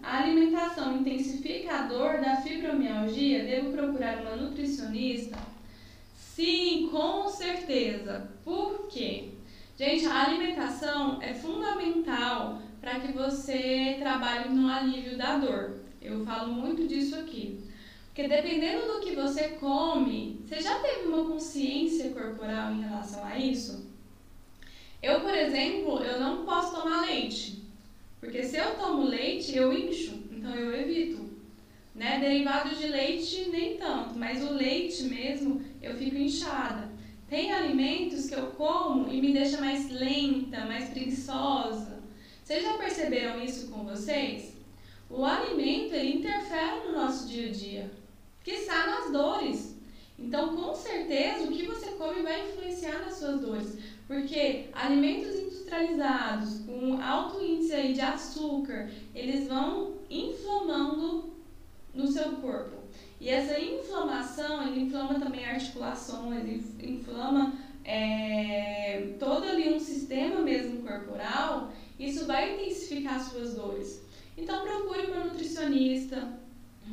A 0.02 0.20
alimentação 0.20 0.96
intensifica 0.98 1.76
a 1.76 1.82
dor 1.88 2.22
da 2.22 2.38
fibromialgia? 2.38 3.44
Devo 3.44 3.72
procurar 3.72 4.22
uma 4.22 4.36
nutricionista? 4.36 5.38
Sim, 6.16 6.88
com 6.90 7.28
certeza. 7.28 8.30
Por 8.46 8.88
quê? 8.88 9.32
Gente, 9.78 10.06
a 10.06 10.26
alimentação 10.26 11.22
é 11.22 11.34
fundamental 11.34 12.62
para 12.80 13.00
que 13.00 13.12
você 13.12 13.98
trabalhe 14.00 14.50
no 14.50 14.70
alívio 14.70 15.18
da 15.18 15.38
dor. 15.38 15.80
Eu 16.02 16.26
falo 16.26 16.54
muito 16.54 16.88
disso 16.88 17.16
aqui. 17.16 17.60
Porque 18.08 18.28
dependendo 18.28 18.88
do 18.88 19.00
que 19.02 19.16
você 19.16 19.50
come, 19.50 20.42
você 20.46 20.62
já 20.62 20.80
teve 20.80 21.08
uma 21.08 21.26
consciência 21.26 22.10
corporal 22.12 22.74
em 22.74 22.82
relação 22.82 23.24
a 23.24 23.38
isso? 23.38 23.88
Eu, 25.02 25.22
por 25.22 25.34
exemplo, 25.34 26.00
eu 26.04 26.20
não 26.20 26.46
posso 26.46 26.76
tomar 26.76 27.06
leite. 27.06 27.64
Porque 28.20 28.44
se 28.44 28.58
eu 28.58 28.76
tomo 28.76 29.04
leite, 29.04 29.56
eu 29.56 29.72
incho, 29.72 30.20
então 30.32 30.54
eu 30.54 30.74
evito. 30.76 31.30
Né? 31.96 32.20
Derivados 32.20 32.78
de 32.78 32.88
leite, 32.88 33.50
nem 33.50 33.78
tanto, 33.78 34.18
mas 34.18 34.44
o 34.44 34.54
leite 34.54 35.04
mesmo, 35.04 35.62
eu 35.82 35.96
fico 35.96 36.18
inchada. 36.18 36.90
Tem 37.30 37.52
alimentos 37.52 38.28
que 38.28 38.36
eu 38.36 38.48
como 38.48 39.12
e 39.12 39.22
me 39.22 39.32
deixa 39.32 39.62
mais 39.62 39.90
lenta, 39.90 40.66
mais 40.66 40.90
preguiçosa. 40.90 41.99
Vocês 42.50 42.64
já 42.64 42.74
perceberam 42.80 43.44
isso 43.44 43.68
com 43.68 43.84
vocês? 43.84 44.56
O 45.08 45.24
alimento 45.24 45.94
ele 45.94 46.16
interfere 46.16 46.88
no 46.88 46.94
nosso 46.94 47.28
dia 47.28 47.48
a 47.48 47.52
dia, 47.52 47.92
que 48.44 48.50
está 48.50 48.88
nas 48.88 49.12
dores. 49.12 49.76
Então, 50.18 50.56
com 50.56 50.74
certeza, 50.74 51.44
o 51.44 51.52
que 51.52 51.68
você 51.68 51.92
come 51.92 52.24
vai 52.24 52.50
influenciar 52.50 53.06
nas 53.06 53.20
suas 53.20 53.40
dores, 53.40 53.78
porque 54.08 54.66
alimentos 54.74 55.36
industrializados 55.36 56.62
com 56.62 57.00
alto 57.00 57.40
índice 57.40 57.94
de 57.94 58.02
açúcar, 58.02 58.90
eles 59.14 59.48
vão 59.48 60.00
inflamando 60.10 61.32
no 61.94 62.08
seu 62.08 62.32
corpo. 62.38 62.78
E 63.22 63.30
essa 63.30 63.60
inflamação, 63.60 64.68
ele 64.68 64.86
inflama 64.86 65.20
também 65.20 65.46
articulações, 65.46 66.64
inflama 66.82 67.54
é, 67.86 69.14
todo 69.20 69.44
ali 69.44 69.72
um 69.72 69.80
sistema 69.80 70.42
mesmo 70.42 70.82
corporal 70.82 71.72
isso 72.00 72.26
vai 72.26 72.54
intensificar 72.54 73.20
suas 73.20 73.56
dores. 73.56 74.02
Então 74.38 74.62
procure 74.64 75.08
uma 75.08 75.26
nutricionista, 75.26 76.40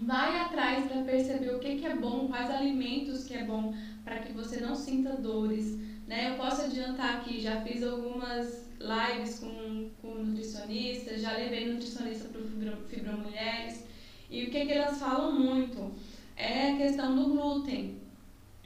vai 0.03 0.40
atrás 0.40 0.90
para 0.90 1.03
perceber 1.03 1.55
o 1.55 1.61
que, 1.61 1.77
que 1.77 1.87
é 1.87 1.95
bom, 1.95 2.27
quais 2.29 2.51
alimentos 2.51 3.25
que 3.25 3.35
é 3.35 3.45
bom 3.45 3.75
para 4.05 4.19
que 4.19 4.33
você 4.33 4.61
não 4.61 4.75
sinta 4.75 5.16
dores, 5.16 5.79
Né? 6.07 6.31
Eu 6.31 6.37
posso 6.37 6.62
adiantar 6.62 7.16
aqui, 7.16 7.40
já 7.40 7.61
fiz 7.62 7.83
algumas 7.83 8.69
lives 8.79 9.40
com, 9.40 9.90
com 10.01 10.14
nutricionistas, 10.14 11.21
já 11.21 11.33
levei 11.33 11.73
nutricionista 11.73 12.29
para 12.29 12.40
o 12.40 12.77
Fibromulheres, 12.88 13.85
e 14.31 14.45
o 14.45 14.51
que, 14.51 14.66
que 14.66 14.73
elas 14.73 14.99
falam 14.99 15.33
muito 15.33 15.92
é 16.37 16.71
a 16.71 16.77
questão 16.77 17.16
do 17.16 17.31
glúten. 17.31 17.97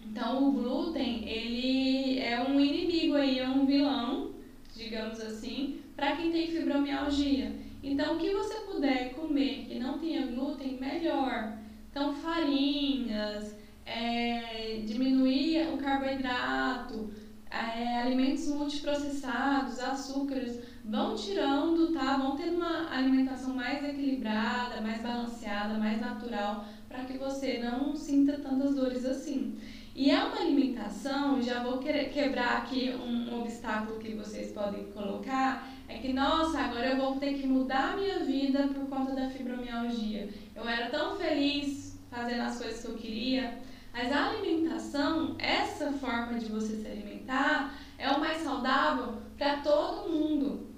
Então, 0.05 0.49
o 0.49 0.53
glúten, 0.53 1.27
ele 1.27 2.19
é 2.19 2.43
um 2.43 2.61
inimigo 2.61 3.15
aí, 3.15 3.39
é 3.39 3.49
um 3.49 3.65
vilão, 3.65 4.33
digamos 4.75 5.21
assim, 5.21 5.80
para 6.01 6.17
quem 6.17 6.33
tem 6.33 6.51
fibromialgia. 6.51 7.53
Então, 7.83 8.17
o 8.17 8.19
que 8.19 8.33
você 8.33 8.55
puder 8.61 9.13
comer 9.13 9.67
que 9.69 9.79
não 9.79 9.99
tenha 9.99 10.27
glúten, 10.29 10.81
melhor. 10.81 11.53
Então, 11.91 12.15
farinhas, 12.15 13.55
é, 13.85 14.81
diminuir 14.87 15.69
o 15.75 15.77
carboidrato, 15.77 17.11
é, 17.51 17.99
alimentos 17.99 18.49
multiprocessados, 18.49 19.79
açúcares, 19.79 20.61
vão 20.83 21.15
tirando, 21.15 21.93
tá? 21.93 22.17
Vão 22.17 22.35
ter 22.35 22.49
uma 22.49 22.91
alimentação 22.91 23.55
mais 23.55 23.85
equilibrada, 23.85 24.81
mais 24.81 25.03
balanceada, 25.03 25.77
mais 25.77 26.01
natural, 26.01 26.65
para 26.89 27.05
que 27.05 27.19
você 27.19 27.59
não 27.59 27.95
sinta 27.95 28.39
tantas 28.39 28.75
dores 28.75 29.05
assim. 29.05 29.59
E 29.95 30.11
é 30.11 30.23
uma 30.23 30.37
alimentação, 30.37 31.43
já 31.43 31.63
vou 31.63 31.79
quebrar 31.79 32.59
aqui 32.59 32.95
um, 32.95 33.35
um 33.35 33.41
obstáculo 33.41 33.99
que 33.99 34.15
vocês 34.15 34.53
podem 34.53 34.85
colocar, 34.93 35.69
é 35.89 35.99
que, 35.99 36.13
nossa, 36.13 36.61
agora 36.61 36.91
eu 36.91 36.97
vou 36.97 37.17
ter 37.17 37.35
que 37.35 37.47
mudar 37.47 37.93
a 37.93 37.97
minha 37.97 38.21
vida 38.21 38.69
por 38.69 38.89
conta 38.89 39.13
da 39.13 39.29
fibromialgia. 39.29 40.29
Eu 40.55 40.69
era 40.69 40.89
tão 40.89 41.17
feliz 41.17 41.99
fazendo 42.09 42.43
as 42.43 42.59
coisas 42.59 42.81
que 42.81 42.89
eu 42.89 42.95
queria, 42.97 43.59
mas 43.93 44.13
a 44.13 44.31
alimentação, 44.31 45.35
essa 45.39 45.93
forma 45.93 46.39
de 46.39 46.47
você 46.47 46.77
se 46.77 46.87
alimentar, 46.87 47.75
é 47.99 48.09
o 48.11 48.21
mais 48.21 48.43
saudável 48.43 49.15
para 49.37 49.57
todo 49.57 50.09
mundo. 50.09 50.69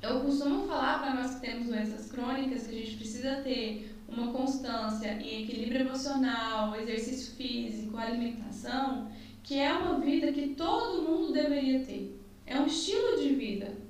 Eu 0.00 0.20
costumo 0.20 0.68
falar 0.68 1.00
para 1.00 1.14
nós 1.14 1.34
que 1.34 1.40
temos 1.40 1.66
doenças 1.66 2.10
crônicas 2.10 2.66
que 2.66 2.74
a 2.76 2.78
gente 2.78 2.96
precisa 2.96 3.36
ter 3.42 3.95
uma 4.16 4.32
constância 4.32 5.12
em 5.12 5.42
equilíbrio 5.44 5.82
emocional, 5.82 6.74
exercício 6.76 7.34
físico, 7.34 7.96
alimentação, 7.96 9.10
que 9.42 9.58
é 9.58 9.72
uma 9.72 10.00
vida 10.00 10.32
que 10.32 10.48
todo 10.48 11.02
mundo 11.02 11.32
deveria 11.32 11.80
ter. 11.80 12.20
É 12.46 12.58
um 12.58 12.66
estilo 12.66 13.20
de 13.20 13.34
vida. 13.34 13.86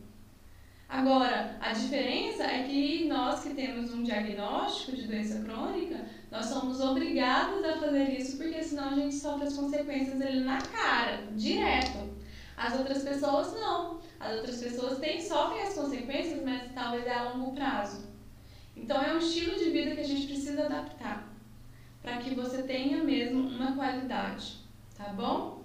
Agora, 0.89 1.57
a 1.61 1.73
diferença 1.73 2.45
é 2.45 2.62
que 2.62 3.07
nós 3.09 3.43
que 3.43 3.55
temos 3.55 3.93
um 3.93 4.03
diagnóstico 4.03 4.97
de 4.97 5.03
doença 5.03 5.41
crônica, 5.41 6.05
nós 6.31 6.47
somos 6.47 6.81
obrigados 6.81 7.65
a 7.65 7.77
fazer 7.79 8.19
isso 8.19 8.37
porque 8.37 8.62
senão 8.62 8.91
a 8.91 8.95
gente 8.95 9.15
sofre 9.15 9.49
as 9.49 9.55
consequências 9.55 10.19
dele 10.19 10.41
na 10.41 10.59
cara, 10.59 11.25
direto. 11.35 12.15
As 12.57 12.79
outras 12.79 13.03
pessoas 13.03 13.53
não. 13.55 14.01
As 14.19 14.37
outras 14.37 14.62
pessoas 14.62 14.99
têm, 14.99 15.21
sofrem 15.21 15.62
as 15.62 15.75
consequências, 15.75 16.43
mas 16.43 16.73
talvez 16.73 17.05
é 17.05 17.12
a 17.12 17.33
longo 17.33 17.53
prazo. 17.53 18.15
Então 18.77 19.03
é 19.03 19.15
um 19.15 19.19
estilo 19.19 19.57
de 19.57 19.71
vida 19.71 19.95
que 19.95 20.03
a 20.03 20.07
gente 20.07 20.27
precisa 20.27 20.67
adaptar 20.67 21.27
para 22.03 22.19
que 22.19 22.35
você 22.35 22.62
tenha 22.62 23.03
mesmo 23.03 23.49
uma 23.49 23.75
qualidade, 23.75 24.59
tá 24.97 25.09
bom? 25.09 25.65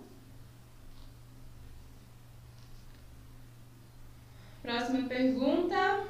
Próxima 4.62 5.08
pergunta. 5.08 6.08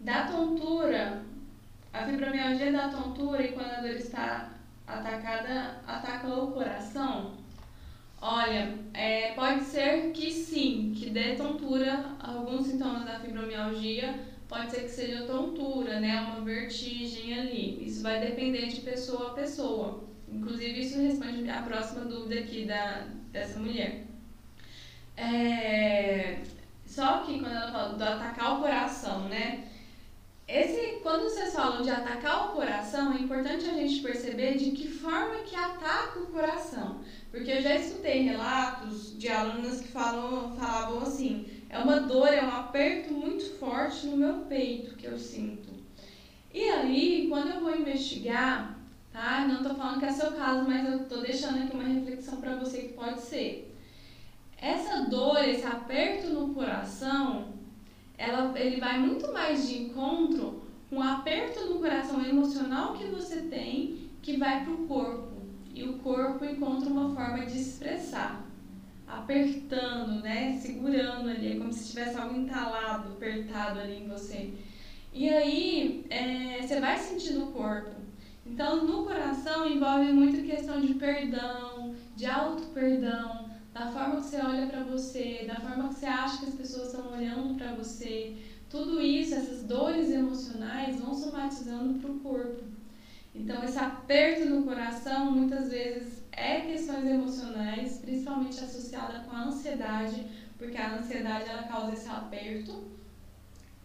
Da 0.00 0.26
tontura, 0.26 1.24
a 1.92 2.06
fibromialgia 2.06 2.72
da 2.72 2.88
tontura 2.88 3.42
e 3.42 3.52
quando 3.52 3.72
a 3.72 3.80
dor 3.80 3.90
está 3.90 4.50
atacada, 4.86 5.82
ataca 5.86 6.28
o 6.28 6.52
coração? 6.52 7.45
Olha, 8.28 8.76
é, 8.92 9.34
pode 9.34 9.62
ser 9.62 10.10
que 10.10 10.32
sim, 10.32 10.92
que 10.96 11.10
dê 11.10 11.36
tontura, 11.36 12.16
alguns 12.18 12.66
sintomas 12.66 13.04
da 13.04 13.20
fibromialgia, 13.20 14.18
pode 14.48 14.72
ser 14.72 14.80
que 14.80 14.88
seja 14.88 15.26
tontura, 15.26 16.00
né, 16.00 16.20
uma 16.22 16.40
vertigem 16.40 17.38
ali. 17.38 17.86
Isso 17.86 18.02
vai 18.02 18.18
depender 18.18 18.66
de 18.66 18.80
pessoa 18.80 19.28
a 19.28 19.34
pessoa. 19.34 20.02
Inclusive, 20.28 20.80
isso 20.80 21.00
responde 21.00 21.48
à 21.48 21.62
próxima 21.62 22.04
dúvida 22.04 22.40
aqui 22.40 22.64
da, 22.64 23.06
dessa 23.30 23.60
mulher. 23.60 24.06
É, 25.16 26.40
só 26.84 27.18
que 27.18 27.38
quando 27.38 27.54
ela 27.54 27.70
fala 27.70 27.94
do 27.94 28.02
atacar 28.02 28.58
o 28.58 28.60
coração, 28.60 29.28
né? 29.28 29.68
Esse, 30.48 31.00
quando 31.00 31.24
vocês 31.24 31.52
falam 31.52 31.82
de 31.82 31.90
atacar 31.90 32.46
o 32.46 32.54
coração, 32.54 33.12
é 33.12 33.20
importante 33.20 33.68
a 33.68 33.74
gente 33.74 34.00
perceber 34.00 34.56
de 34.56 34.70
que 34.72 34.88
forma 34.88 35.42
que 35.44 35.56
ataca 35.56 36.20
o 36.20 36.26
coração. 36.26 37.00
Porque 37.36 37.50
eu 37.50 37.60
já 37.60 37.74
escutei 37.74 38.22
relatos 38.22 39.14
de 39.18 39.28
alunas 39.28 39.82
que 39.82 39.88
falam, 39.88 40.56
falavam 40.56 41.02
assim, 41.02 41.46
é 41.68 41.78
uma 41.78 42.00
dor, 42.00 42.28
é 42.28 42.42
um 42.42 42.50
aperto 42.50 43.12
muito 43.12 43.58
forte 43.58 44.06
no 44.06 44.16
meu 44.16 44.34
peito 44.46 44.96
que 44.96 45.04
eu 45.04 45.18
sinto. 45.18 45.68
E 46.52 46.62
aí, 46.62 47.26
quando 47.28 47.50
eu 47.50 47.60
vou 47.60 47.76
investigar, 47.76 48.78
tá? 49.12 49.46
Não 49.46 49.56
estou 49.56 49.74
falando 49.74 49.98
que 49.98 50.06
é 50.06 50.12
seu 50.12 50.32
caso, 50.32 50.66
mas 50.66 50.88
eu 50.88 51.02
estou 51.02 51.20
deixando 51.20 51.62
aqui 51.62 51.74
uma 51.74 51.84
reflexão 51.84 52.40
para 52.40 52.56
você 52.56 52.78
que 52.78 52.94
pode 52.94 53.20
ser. 53.20 53.76
Essa 54.56 55.02
dor, 55.02 55.46
esse 55.46 55.66
aperto 55.66 56.28
no 56.28 56.54
coração, 56.54 57.52
ela, 58.16 58.58
ele 58.58 58.80
vai 58.80 58.98
muito 58.98 59.30
mais 59.30 59.68
de 59.68 59.82
encontro 59.82 60.62
com 60.88 60.96
o 60.96 61.02
aperto 61.02 61.66
no 61.66 61.80
coração 61.80 62.24
emocional 62.24 62.94
que 62.94 63.04
você 63.04 63.42
tem 63.42 64.08
que 64.22 64.38
vai 64.38 64.64
para 64.64 64.72
o 64.72 64.86
corpo. 64.86 65.35
E 65.76 65.84
o 65.84 65.98
corpo 65.98 66.42
encontra 66.42 66.88
uma 66.88 67.14
forma 67.14 67.44
de 67.44 67.60
expressar, 67.60 68.42
apertando, 69.06 70.22
né? 70.22 70.58
Segurando 70.58 71.28
ali, 71.28 71.52
é 71.52 71.56
como 71.56 71.70
se 71.70 71.90
tivesse 71.90 72.16
algo 72.16 72.34
entalado, 72.34 73.12
apertado 73.12 73.80
ali 73.80 73.98
em 74.02 74.08
você. 74.08 74.54
E 75.12 75.28
aí 75.28 76.06
é, 76.08 76.62
você 76.62 76.80
vai 76.80 76.96
sentir 76.96 77.34
no 77.34 77.48
corpo. 77.48 77.90
Então, 78.46 78.86
no 78.86 79.04
coração 79.04 79.68
envolve 79.68 80.14
muito 80.14 80.46
questão 80.46 80.80
de 80.80 80.94
perdão, 80.94 81.94
de 82.16 82.24
auto-perdão, 82.24 83.50
da 83.74 83.88
forma 83.88 84.16
que 84.16 84.28
você 84.28 84.40
olha 84.40 84.66
para 84.68 84.82
você, 84.82 85.44
da 85.46 85.56
forma 85.56 85.90
que 85.90 85.96
você 85.96 86.06
acha 86.06 86.38
que 86.38 86.46
as 86.46 86.54
pessoas 86.54 86.86
estão 86.86 87.12
olhando 87.12 87.54
para 87.58 87.74
você. 87.74 88.34
Tudo 88.70 88.98
isso, 88.98 89.34
essas 89.34 89.62
dores 89.64 90.10
emocionais 90.10 90.98
vão 90.98 91.12
somatizando 91.12 91.98
para 91.98 92.10
o 92.10 92.20
corpo. 92.20 92.75
Então, 93.38 93.62
esse 93.62 93.78
aperto 93.78 94.46
no 94.46 94.64
coração 94.64 95.30
muitas 95.30 95.70
vezes 95.70 96.22
é 96.32 96.60
questões 96.62 97.06
emocionais, 97.06 97.98
principalmente 97.98 98.58
associada 98.58 99.20
com 99.20 99.36
a 99.36 99.44
ansiedade, 99.44 100.26
porque 100.58 100.76
a 100.76 100.96
ansiedade 100.96 101.48
ela 101.48 101.64
causa 101.64 101.92
esse 101.92 102.08
aperto 102.08 102.84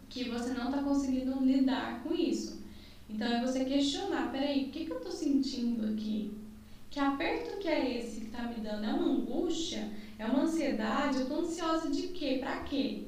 que 0.09 0.29
você 0.29 0.53
não 0.53 0.65
está 0.65 0.81
conseguindo 0.81 1.43
lidar 1.43 2.01
com 2.01 2.13
isso. 2.13 2.61
Então, 3.09 3.27
é 3.27 3.41
você 3.41 3.65
questionar: 3.65 4.31
peraí, 4.31 4.65
o 4.65 4.69
que, 4.69 4.85
que 4.85 4.91
eu 4.91 4.97
estou 4.97 5.11
sentindo 5.11 5.85
aqui? 5.93 6.33
Que 6.89 6.99
aperto 6.99 7.57
que 7.57 7.67
é 7.67 7.97
esse 7.97 8.21
que 8.21 8.25
está 8.27 8.43
me 8.43 8.55
dando? 8.55 8.85
É 8.85 8.93
uma 8.93 9.13
angústia? 9.13 9.89
É 10.17 10.25
uma 10.25 10.43
ansiedade? 10.43 11.17
Eu 11.17 11.23
estou 11.23 11.41
ansiosa 11.41 11.89
de 11.89 12.07
quê? 12.09 12.37
Para 12.39 12.63
quê? 12.63 13.03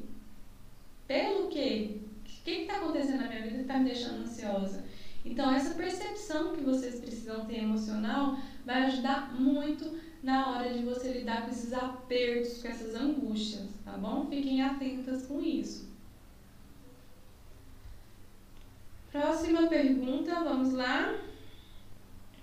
Pelo 1.08 1.48
quê? 1.48 1.98
O 2.26 2.44
que 2.44 2.52
está 2.52 2.78
acontecendo 2.78 3.22
na 3.22 3.28
minha 3.28 3.42
vida 3.42 3.56
que 3.56 3.62
está 3.62 3.80
me 3.80 3.86
deixando 3.86 4.24
ansiosa? 4.24 4.84
Então, 5.26 5.52
essa 5.52 5.74
percepção 5.74 6.54
que 6.54 6.62
vocês 6.62 7.00
precisam 7.00 7.46
ter 7.46 7.60
emocional 7.60 8.38
vai 8.66 8.84
ajudar 8.84 9.34
muito 9.40 9.98
na 10.22 10.50
hora 10.50 10.74
de 10.74 10.84
você 10.84 11.12
lidar 11.12 11.44
com 11.44 11.52
esses 11.52 11.74
apertos, 11.74 12.62
com 12.62 12.68
essas 12.68 12.96
angústias, 12.96 13.68
tá 13.84 13.94
bom? 13.94 14.28
Fiquem 14.30 14.62
atentas 14.62 15.26
com 15.26 15.42
isso. 15.42 15.92
Próxima 19.12 19.68
pergunta, 19.68 20.44
vamos 20.44 20.74
lá 20.74 21.14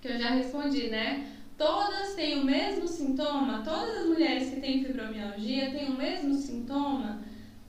que 0.01 0.09
eu 0.09 0.19
já 0.19 0.31
respondi, 0.31 0.89
né? 0.89 1.37
Todas 1.59 2.15
têm 2.15 2.41
o 2.41 2.45
mesmo 2.45 2.89
sintoma? 2.89 3.63
Todas 3.63 3.99
as 3.99 4.07
mulheres 4.07 4.51
que 4.51 4.61
têm 4.61 4.85
fibromialgia 4.85 5.71
têm 5.73 5.91
o 5.91 5.97
mesmo 5.97 6.35
sintoma? 6.35 7.23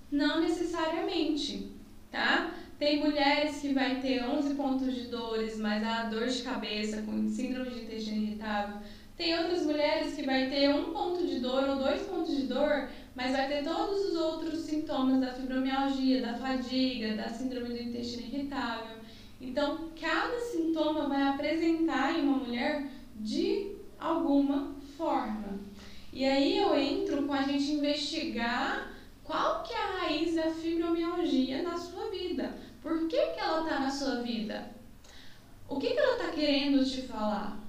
Não 0.10 0.40
necessariamente, 0.40 1.72
tá? 2.10 2.54
Tem 2.82 3.00
mulheres 3.00 3.60
que 3.62 3.74
vai 3.76 4.00
ter 4.02 4.24
11 4.24 4.56
pontos 4.56 4.96
de 4.96 5.02
dores, 5.02 5.56
mas 5.60 5.84
a 5.84 6.06
dor 6.06 6.26
de 6.26 6.42
cabeça 6.42 7.04
com 7.04 7.30
síndrome 7.30 7.70
de 7.70 7.84
intestino 7.84 8.24
irritável. 8.24 8.78
Tem 9.16 9.38
outras 9.38 9.64
mulheres 9.68 10.16
que 10.16 10.26
vai 10.26 10.50
ter 10.50 10.68
um 10.74 10.86
ponto 10.86 11.24
de 11.28 11.42
dor 11.42 11.64
ou 11.70 11.76
dois 11.76 12.02
pontos 12.02 12.36
de 12.36 12.48
dor, 12.48 12.90
mas 13.14 13.34
vai 13.34 13.48
ter 13.48 13.64
todos 13.64 14.06
os 14.06 14.16
outros 14.16 14.62
sintomas 14.62 15.22
da 15.22 15.32
fibromialgia, 15.32 16.24
da 16.24 16.34
fadiga, 16.34 17.16
da 17.16 17.30
síndrome 17.30 17.68
do 17.68 17.84
intestino 17.84 18.24
irritável. 18.24 18.98
Então, 19.40 19.92
cada 20.02 20.40
sintoma 20.40 21.08
vai 21.08 21.22
apresentar 21.22 22.18
em 22.18 22.24
uma 22.24 22.38
mulher 22.38 22.88
de 23.16 23.76
alguma 24.00 24.74
forma. 24.98 25.60
E 26.12 26.26
aí 26.26 26.58
eu 26.58 26.76
entro 26.76 27.28
com 27.28 27.34
a 27.34 27.44
gente 27.44 27.74
investigar 27.74 28.92
qual 29.24 29.62
que 29.62 29.72
é 29.72 29.78
a 29.78 30.00
raiz 30.00 30.34
da 30.34 30.50
fibromialgia 30.50 31.62
na 31.62 31.78
sua 31.78 32.10
vida. 32.10 32.71
Por 32.82 33.08
que, 33.08 33.18
que 33.18 33.40
ela 33.40 33.64
está 33.64 33.80
na 33.80 33.92
sua 33.92 34.22
vida? 34.22 34.72
O 35.70 35.78
que, 35.78 35.92
que 35.92 36.00
ela 36.00 36.18
está 36.18 36.32
querendo 36.32 36.84
te 36.84 37.04
falar? 37.04 37.60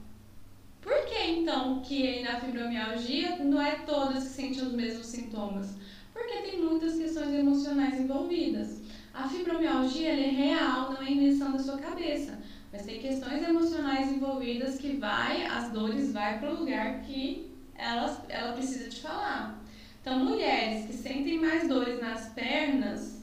Por 0.81 1.05
que 1.05 1.19
então 1.19 1.81
que 1.81 2.23
na 2.23 2.41
fibromialgia 2.41 3.37
não 3.37 3.61
é 3.61 3.77
todas 3.87 4.25
que 4.25 4.31
sentem 4.31 4.63
os 4.63 4.73
mesmos 4.73 5.07
sintomas? 5.07 5.75
Porque 6.13 6.39
tem 6.39 6.61
muitas 6.61 6.97
questões 6.97 7.33
emocionais 7.33 8.01
envolvidas. 8.01 8.81
A 9.15 9.29
fibromialgia 9.29 10.11
é 10.11 10.31
real, 10.31 10.93
não 10.93 11.03
é 11.03 11.13
invenção 11.13 11.53
da 11.53 11.59
sua 11.59 11.79
cabeça, 11.79 12.39
mas 12.73 12.87
tem 12.87 12.99
questões 12.99 13.47
emocionais 13.47 14.11
envolvidas 14.11 14.79
que 14.79 14.97
vai, 14.97 15.45
as 15.45 15.71
dores 15.71 16.13
vai 16.13 16.39
para 16.39 16.51
o 16.51 16.61
lugar 16.61 17.03
que 17.03 17.53
ela, 17.77 18.25
ela 18.29 18.53
precisa 18.53 18.89
te 18.89 19.01
falar. 19.03 19.63
Então, 20.01 20.19
mulheres 20.19 20.87
que 20.87 20.93
sentem 20.95 21.39
mais 21.39 21.69
dores 21.69 22.01
nas 22.01 22.31
pernas, 22.31 23.23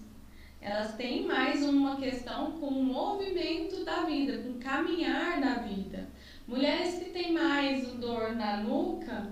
elas 0.61 0.93
têm 0.95 1.25
mais 1.25 1.63
uma 1.63 1.95
questão 1.97 2.51
com 2.51 2.67
o 2.67 2.83
movimento 2.83 3.83
da 3.83 4.03
vida, 4.03 4.37
com 4.39 4.51
o 4.51 4.59
caminhar 4.59 5.39
da 5.39 5.55
vida. 5.55 6.07
Mulheres 6.47 6.95
que 6.95 7.09
têm 7.11 7.31
mais 7.31 7.87
dor 7.93 8.35
na 8.35 8.57
nuca, 8.57 9.27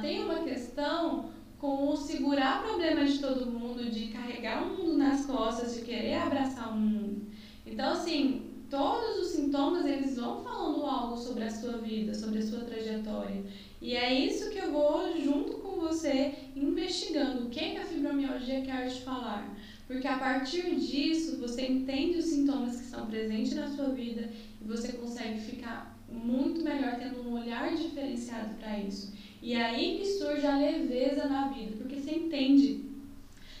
tem 0.00 0.24
uma 0.24 0.40
questão 0.40 1.30
com 1.58 1.88
o 1.88 1.96
segurar 1.96 2.62
problema 2.62 3.04
de 3.04 3.18
todo 3.18 3.50
mundo, 3.50 3.90
de 3.90 4.06
carregar 4.06 4.62
o 4.62 4.76
mundo 4.76 4.96
nas 4.96 5.26
costas, 5.26 5.74
de 5.74 5.82
querer 5.82 6.14
abraçar 6.14 6.72
o 6.72 6.76
mundo. 6.76 7.26
Então, 7.66 7.92
assim, 7.92 8.48
todos 8.70 9.18
os 9.18 9.28
sintomas 9.28 9.84
eles 9.84 10.16
vão 10.16 10.42
falando 10.42 10.84
algo 10.84 11.16
sobre 11.16 11.44
a 11.44 11.50
sua 11.50 11.78
vida, 11.78 12.14
sobre 12.14 12.38
a 12.38 12.46
sua 12.46 12.60
trajetória. 12.60 13.44
E 13.80 13.94
é 13.94 14.12
isso 14.12 14.50
que 14.50 14.58
eu 14.58 14.70
vou 14.70 15.20
junto 15.20 15.58
com 15.58 15.80
você 15.80 16.34
investigando 16.54 17.46
o 17.46 17.50
que, 17.50 17.70
que 17.70 17.76
a 17.76 17.84
fibromialgia 17.84 18.62
quer 18.62 18.88
te 18.88 19.02
falar. 19.02 19.56
Porque 19.86 20.06
a 20.06 20.18
partir 20.18 20.76
disso 20.76 21.38
você 21.38 21.66
entende 21.66 22.18
os 22.18 22.26
sintomas 22.26 22.76
que 22.76 22.84
estão 22.84 23.06
presentes 23.06 23.54
na 23.54 23.68
sua 23.68 23.88
vida 23.88 24.30
e 24.60 24.64
você 24.64 24.92
consegue 24.92 25.40
ficar 25.40 25.98
muito 26.10 26.62
melhor 26.62 26.96
tendo 26.96 27.22
um 27.22 27.34
olhar 27.34 27.74
diferenciado 27.74 28.54
para 28.56 28.78
isso. 28.78 29.12
E 29.40 29.54
é 29.54 29.64
aí 29.64 29.98
que 29.98 30.04
surge 30.04 30.46
a 30.46 30.56
leveza 30.56 31.28
na 31.28 31.48
vida, 31.48 31.76
porque 31.76 31.96
você 31.96 32.12
entende. 32.12 32.84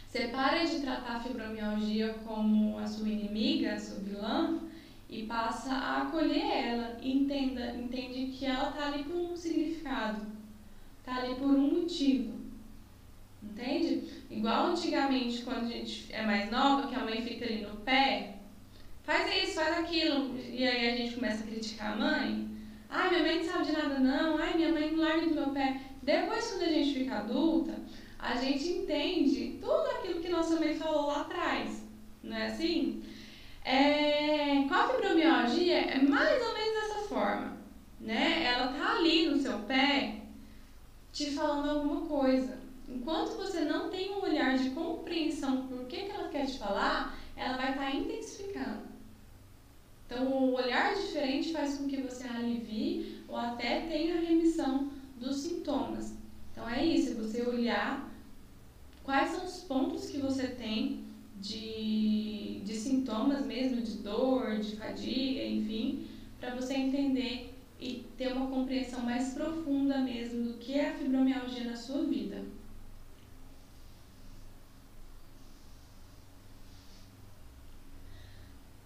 Você 0.08 0.28
para 0.28 0.64
de 0.64 0.80
tratar 0.80 1.16
a 1.16 1.20
fibromialgia 1.20 2.14
como 2.24 2.78
a 2.78 2.86
sua 2.86 3.08
inimiga, 3.08 3.74
a 3.74 3.78
sua 3.78 3.98
vilã, 3.98 4.60
e 5.08 5.24
passa 5.24 5.72
a 5.72 6.02
acolher 6.02 6.44
ela. 6.44 6.98
Entenda, 7.02 7.74
entende 7.76 8.32
que 8.32 8.44
ela 8.44 8.70
está 8.70 8.86
ali 8.86 9.04
por 9.04 9.16
um 9.16 9.36
significado, 9.36 10.26
está 10.98 11.16
ali 11.16 11.34
por 11.34 11.50
um 11.50 11.80
motivo. 11.80 12.38
Entende? 13.42 14.02
Igual 14.30 14.68
antigamente, 14.68 15.42
quando 15.42 15.66
a 15.66 15.70
gente 15.70 16.06
é 16.10 16.24
mais 16.24 16.50
nova, 16.50 16.88
que 16.88 16.94
a 16.94 17.04
mãe 17.04 17.22
fica 17.22 17.44
ali 17.44 17.62
no 17.62 17.76
pé, 17.76 18.36
faz 19.04 19.42
isso, 19.42 19.54
faz 19.54 19.78
aquilo, 19.78 20.36
e 20.38 20.66
aí 20.66 20.88
a 20.90 20.96
gente 20.96 21.14
começa 21.14 21.44
a 21.44 21.46
criticar 21.46 21.92
a 21.92 21.96
mãe. 21.96 22.48
Ai, 22.90 23.10
minha 23.10 23.22
mãe 23.22 23.36
não 23.38 23.52
sabe 23.52 23.64
de 23.66 23.72
nada 23.72 23.98
não, 23.98 24.38
ai, 24.38 24.54
minha 24.54 24.72
mãe 24.72 24.90
não 24.90 25.04
larga 25.04 25.26
do 25.26 25.34
meu 25.34 25.50
pé. 25.50 25.80
Depois, 26.02 26.50
quando 26.50 26.62
a 26.62 26.68
gente 26.68 26.98
fica 27.00 27.18
adulta, 27.18 27.74
a 28.18 28.36
gente 28.36 28.68
entende 28.68 29.58
tudo 29.60 29.86
aquilo 29.90 30.20
que 30.20 30.28
nossa 30.28 30.58
mãe 30.58 30.74
falou 30.74 31.06
lá 31.06 31.20
atrás. 31.22 31.84
Não 32.22 32.36
é 32.36 32.46
assim? 32.46 33.02
É, 33.64 34.64
com 34.66 34.74
a 34.74 34.88
fibromialgia 34.88 35.78
é 35.78 36.02
mais 36.02 36.42
ou 36.42 36.54
menos 36.54 36.74
dessa 36.74 37.08
forma, 37.08 37.56
né? 38.00 38.44
Ela 38.44 38.68
tá 38.68 38.96
ali 38.96 39.28
no 39.28 39.38
seu 39.38 39.58
pé 39.60 40.22
te 41.12 41.30
falando 41.32 41.70
alguma 41.70 42.06
coisa. 42.06 42.58
Enquanto 42.88 43.36
você 43.36 43.60
não 43.60 43.90
tem 43.90 44.14
um 44.14 44.22
olhar 44.22 44.56
de 44.56 44.70
compreensão 44.70 45.66
por 45.66 45.84
que, 45.86 46.04
que 46.04 46.10
ela 46.10 46.28
quer 46.28 46.46
te 46.46 46.58
falar, 46.58 47.18
ela 47.36 47.56
vai 47.56 47.70
estar 47.72 47.90
tá 47.90 47.94
intensificando. 47.94 48.87
Então, 50.08 50.26
o 50.26 50.54
olhar 50.54 50.94
diferente 50.94 51.52
faz 51.52 51.76
com 51.76 51.86
que 51.86 51.98
você 51.98 52.26
alivie 52.26 53.22
ou 53.28 53.36
até 53.36 53.80
tenha 53.80 54.18
remissão 54.18 54.90
dos 55.18 55.36
sintomas. 55.36 56.14
Então, 56.50 56.66
é 56.66 56.82
isso, 56.82 57.10
é 57.10 57.14
você 57.14 57.42
olhar 57.42 58.10
quais 59.02 59.32
são 59.32 59.44
os 59.44 59.58
pontos 59.58 60.08
que 60.08 60.16
você 60.16 60.48
tem 60.48 61.04
de, 61.38 62.62
de 62.64 62.74
sintomas 62.74 63.44
mesmo, 63.44 63.82
de 63.82 63.98
dor, 63.98 64.58
de 64.58 64.76
fadiga, 64.76 65.44
enfim, 65.44 66.06
para 66.40 66.54
você 66.54 66.72
entender 66.72 67.54
e 67.78 68.06
ter 68.16 68.32
uma 68.32 68.46
compreensão 68.46 69.02
mais 69.02 69.34
profunda 69.34 69.98
mesmo 69.98 70.42
do 70.42 70.54
que 70.54 70.72
é 70.72 70.88
a 70.88 70.94
fibromialgia 70.94 71.64
na 71.64 71.76
sua 71.76 72.02
vida. 72.04 72.42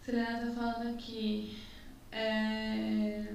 Serena 0.05 0.49
está 0.49 0.61
falando 0.61 0.95
aqui. 0.95 1.57
É, 2.11 3.29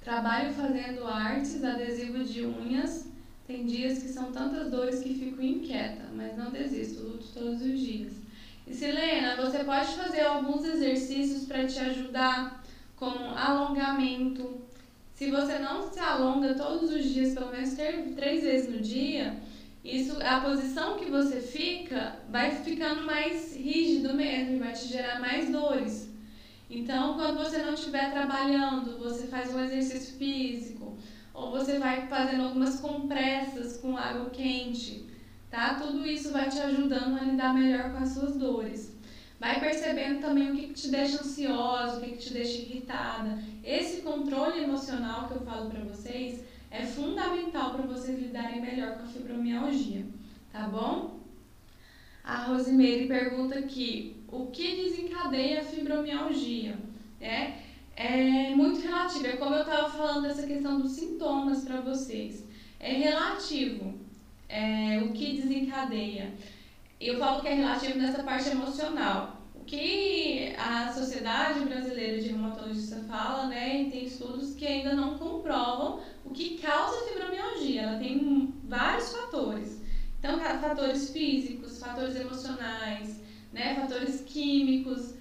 trabalho 0.00 0.52
fazendo 0.54 1.06
artes, 1.06 1.62
adesivo 1.62 2.24
de 2.24 2.46
unhas 2.46 3.14
tem 3.46 3.66
dias 3.66 4.02
que 4.02 4.08
são 4.08 4.32
tantas 4.32 4.70
dores 4.70 5.00
que 5.00 5.12
fico 5.14 5.42
inquieta, 5.42 6.08
mas 6.14 6.36
não 6.36 6.50
desisto, 6.50 7.02
luto 7.02 7.26
todos 7.34 7.60
os 7.60 7.78
dias. 7.78 8.14
E 8.66 8.72
Silena, 8.72 9.36
você 9.36 9.62
pode 9.62 9.88
fazer 9.94 10.22
alguns 10.22 10.64
exercícios 10.64 11.44
para 11.44 11.66
te 11.66 11.78
ajudar, 11.78 12.64
como 12.96 13.36
alongamento. 13.36 14.62
Se 15.12 15.30
você 15.30 15.58
não 15.58 15.92
se 15.92 16.00
alonga 16.00 16.54
todos 16.54 16.90
os 16.90 17.04
dias, 17.04 17.34
pelo 17.34 17.50
menos 17.50 17.74
três 17.74 18.42
vezes 18.42 18.74
no 18.74 18.80
dia, 18.80 19.36
isso, 19.84 20.16
a 20.22 20.40
posição 20.40 20.96
que 20.96 21.10
você 21.10 21.42
fica 21.42 22.16
vai 22.30 22.50
ficando 22.52 23.02
mais 23.02 23.54
rígido 23.54 24.14
mesmo, 24.14 24.58
vai 24.58 24.72
te 24.72 24.88
gerar 24.88 25.20
mais 25.20 25.50
dores. 25.50 26.08
Então, 26.70 27.14
quando 27.14 27.36
você 27.36 27.58
não 27.58 27.74
estiver 27.74 28.10
trabalhando, 28.10 28.98
você 28.98 29.26
faz 29.26 29.54
um 29.54 29.60
exercício 29.60 30.16
físico, 30.16 30.96
ou 31.34 31.50
você 31.50 31.78
vai 31.78 32.06
fazendo 32.06 32.44
algumas 32.44 32.80
compressas 32.80 33.76
com 33.76 33.98
água 33.98 34.30
quente, 34.30 35.04
tá? 35.50 35.74
Tudo 35.74 36.06
isso 36.06 36.32
vai 36.32 36.48
te 36.48 36.58
ajudando 36.60 37.18
a 37.18 37.24
lidar 37.24 37.52
melhor 37.52 37.92
com 37.92 37.98
as 37.98 38.10
suas 38.10 38.36
dores. 38.36 38.94
Vai 39.38 39.60
percebendo 39.60 40.20
também 40.20 40.50
o 40.50 40.56
que, 40.56 40.68
que 40.68 40.74
te 40.74 40.88
deixa 40.88 41.20
ansiosa, 41.20 41.98
o 41.98 42.00
que, 42.00 42.12
que 42.12 42.24
te 42.24 42.32
deixa 42.32 42.62
irritada. 42.62 43.38
Esse 43.62 44.00
controle 44.00 44.62
emocional 44.62 45.28
que 45.28 45.34
eu 45.34 45.42
falo 45.42 45.68
para 45.68 45.84
vocês 45.84 46.42
é 46.74 46.84
fundamental 46.84 47.72
para 47.72 47.86
vocês 47.86 48.18
lidarem 48.18 48.60
melhor 48.60 48.96
com 48.96 49.04
a 49.04 49.06
fibromialgia, 49.06 50.04
tá 50.52 50.66
bom? 50.66 51.20
A 52.24 52.46
Rosimeire 52.46 53.06
pergunta 53.06 53.56
aqui, 53.56 54.16
o 54.26 54.46
que 54.46 54.82
desencadeia 54.82 55.60
a 55.60 55.64
fibromialgia? 55.64 56.76
É, 57.20 57.52
é 57.94 58.54
muito 58.56 58.80
relativo. 58.80 59.26
É 59.26 59.36
como 59.36 59.54
eu 59.54 59.62
estava 59.62 59.88
falando 59.88 60.22
dessa 60.22 60.46
questão 60.46 60.80
dos 60.80 60.92
sintomas 60.92 61.64
para 61.64 61.80
vocês. 61.80 62.44
É 62.80 62.92
relativo 62.92 63.94
é, 64.48 64.98
o 64.98 65.12
que 65.12 65.40
desencadeia. 65.40 66.32
Eu 67.00 67.18
falo 67.20 67.40
que 67.40 67.48
é 67.48 67.54
relativo 67.54 67.98
nessa 67.98 68.24
parte 68.24 68.48
emocional. 68.48 69.33
Que 69.66 70.52
a 70.58 70.92
Sociedade 70.92 71.60
Brasileira 71.60 72.20
de 72.20 72.28
Reumatologista 72.28 72.96
fala, 73.08 73.46
né, 73.46 73.82
e 73.82 73.90
tem 73.90 74.04
estudos 74.04 74.54
que 74.54 74.66
ainda 74.66 74.94
não 74.94 75.18
comprovam 75.18 76.00
o 76.24 76.30
que 76.30 76.58
causa 76.58 77.06
fibromialgia. 77.06 77.82
Ela 77.82 77.98
tem 77.98 78.54
vários 78.64 79.10
fatores. 79.10 79.82
Então, 80.18 80.38
fatores 80.38 81.10
físicos, 81.10 81.78
fatores 81.78 82.16
emocionais, 82.16 83.20
né, 83.52 83.74
fatores 83.74 84.22
químicos, 84.26 85.14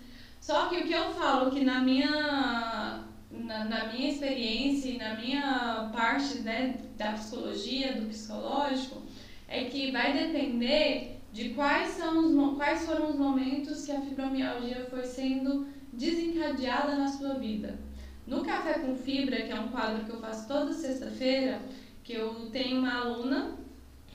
só 0.43 0.67
que 0.67 0.75
o 0.75 0.83
que 0.85 0.91
eu 0.91 1.13
falo 1.13 1.51
que 1.51 1.63
na 1.63 1.79
minha, 1.79 3.05
na, 3.31 3.63
na 3.63 3.93
minha 3.93 4.09
experiência 4.09 4.89
e 4.89 4.97
na 4.97 5.15
minha 5.15 5.89
parte 5.93 6.39
né, 6.39 6.81
da 6.97 7.13
psicologia, 7.13 7.93
do 7.93 8.09
psicológico, 8.09 9.01
é 9.47 9.63
que 9.63 9.89
vai 9.91 10.11
depender 10.11 11.22
de 11.33 11.49
quais, 11.49 11.89
são 11.89 12.19
os, 12.19 12.57
quais 12.57 12.85
foram 12.85 13.09
os 13.09 13.15
momentos 13.15 13.85
que 13.85 13.91
a 13.91 13.99
fibromialgia 13.99 14.85
foi 14.89 15.03
sendo 15.03 15.67
desencadeada 15.91 16.95
na 16.95 17.07
sua 17.07 17.33
vida. 17.33 17.79
No 18.27 18.45
Café 18.45 18.73
com 18.75 18.95
Fibra, 18.95 19.41
que 19.41 19.51
é 19.51 19.59
um 19.59 19.69
quadro 19.69 20.05
que 20.05 20.11
eu 20.11 20.19
faço 20.19 20.47
toda 20.47 20.71
sexta-feira, 20.71 21.59
que 22.03 22.13
eu 22.13 22.49
tenho 22.51 22.79
uma 22.79 22.99
aluna, 22.99 23.57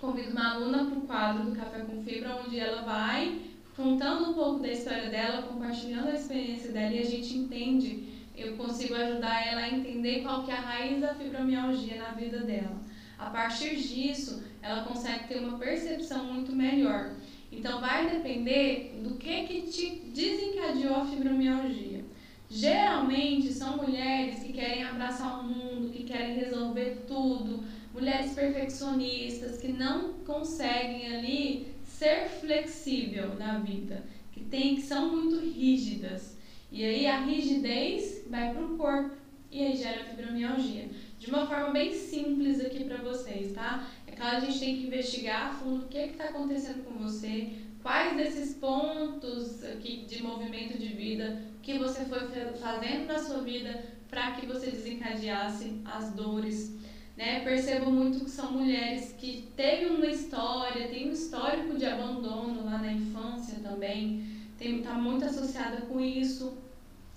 convido 0.00 0.30
uma 0.30 0.54
aluna 0.54 0.84
para 0.86 0.98
o 0.98 1.02
quadro 1.02 1.44
do 1.44 1.56
Café 1.56 1.80
com 1.80 2.02
Fibra, 2.04 2.40
onde 2.46 2.58
ela 2.58 2.82
vai 2.82 3.40
contando 3.76 4.30
um 4.30 4.34
pouco 4.34 4.60
da 4.60 4.72
história 4.72 5.08
dela, 5.08 5.42
compartilhando 5.42 6.08
a 6.08 6.14
experiência 6.14 6.70
dela 6.72 6.94
e 6.94 7.00
a 7.00 7.04
gente 7.04 7.36
entende, 7.36 8.08
eu 8.36 8.56
consigo 8.56 8.94
ajudar 8.94 9.44
ela 9.46 9.62
a 9.62 9.68
entender 9.68 10.22
qual 10.22 10.44
que 10.44 10.50
é 10.50 10.54
a 10.54 10.60
raiz 10.60 11.00
da 11.00 11.14
fibromialgia 11.14 11.96
na 11.96 12.10
vida 12.10 12.40
dela. 12.40 12.76
A 13.18 13.30
partir 13.30 13.76
disso, 13.76 14.42
ela 14.62 14.84
consegue 14.84 15.26
ter 15.26 15.38
uma 15.40 15.58
percepção 15.58 16.24
muito 16.32 16.54
melhor. 16.54 17.14
Então 17.50 17.80
vai 17.80 18.08
depender 18.08 19.00
do 19.02 19.16
que 19.16 19.42
que 19.44 19.62
te 19.62 19.90
desencadeou 20.14 20.94
a 20.94 21.04
fibromialgia. 21.06 22.04
Geralmente 22.50 23.52
são 23.52 23.76
mulheres 23.76 24.42
que 24.42 24.52
querem 24.52 24.84
abraçar 24.84 25.40
o 25.40 25.44
mundo, 25.44 25.90
que 25.90 26.04
querem 26.04 26.36
resolver 26.36 27.04
tudo, 27.06 27.64
mulheres 27.92 28.32
perfeccionistas 28.32 29.58
que 29.58 29.68
não 29.68 30.14
conseguem 30.24 31.14
ali 31.14 31.74
ser 31.84 32.28
flexível 32.40 33.34
na 33.34 33.58
vida, 33.58 34.04
que 34.32 34.40
tem 34.44 34.76
que 34.76 34.82
são 34.82 35.10
muito 35.10 35.40
rígidas. 35.40 36.36
E 36.70 36.84
aí 36.84 37.06
a 37.06 37.20
rigidez 37.20 38.24
vai 38.28 38.52
para 38.52 38.64
o 38.64 38.76
corpo 38.76 39.16
e 39.50 39.64
aí 39.64 39.76
gera 39.76 40.04
fibromialgia. 40.04 40.88
De 41.28 41.34
uma 41.34 41.46
forma 41.46 41.72
bem 41.72 41.92
simples 41.92 42.58
aqui 42.58 42.84
para 42.84 43.02
vocês, 43.02 43.52
tá? 43.52 43.86
É 44.06 44.12
claro, 44.12 44.38
a 44.38 44.40
gente 44.40 44.58
tem 44.60 44.78
que 44.78 44.86
investigar 44.86 45.48
a 45.48 45.52
fundo 45.52 45.84
o 45.84 45.88
que 45.88 45.98
está 45.98 46.24
acontecendo 46.24 46.84
com 46.84 46.94
você, 46.94 47.52
quais 47.82 48.16
desses 48.16 48.54
pontos 48.54 49.62
aqui 49.62 50.06
de 50.08 50.22
movimento 50.22 50.78
de 50.78 50.88
vida 50.88 51.42
que 51.60 51.78
você 51.78 52.06
foi 52.06 52.20
fazendo 52.58 53.08
na 53.08 53.18
sua 53.18 53.42
vida 53.42 53.78
para 54.08 54.30
que 54.32 54.46
você 54.46 54.70
desencadeasse 54.70 55.82
as 55.84 56.14
dores. 56.14 56.74
Né? 57.14 57.40
Percebo 57.40 57.90
muito 57.90 58.24
que 58.24 58.30
são 58.30 58.52
mulheres 58.52 59.14
que 59.18 59.50
teve 59.54 59.84
uma 59.84 60.06
história, 60.06 60.88
tem 60.88 61.10
um 61.10 61.12
histórico 61.12 61.76
de 61.76 61.84
abandono 61.84 62.64
lá 62.64 62.78
na 62.78 62.90
infância 62.90 63.58
também, 63.62 64.24
está 64.58 64.94
muito 64.94 65.26
associada 65.26 65.82
com 65.82 66.00
isso 66.00 66.56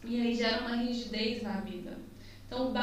e 0.03 0.19
aí 0.19 0.35
gera 0.35 0.67
uma 0.67 0.75
rigidez 0.75 1.41
na 1.41 1.61
vida. 1.61 2.10
Então, 2.51 2.73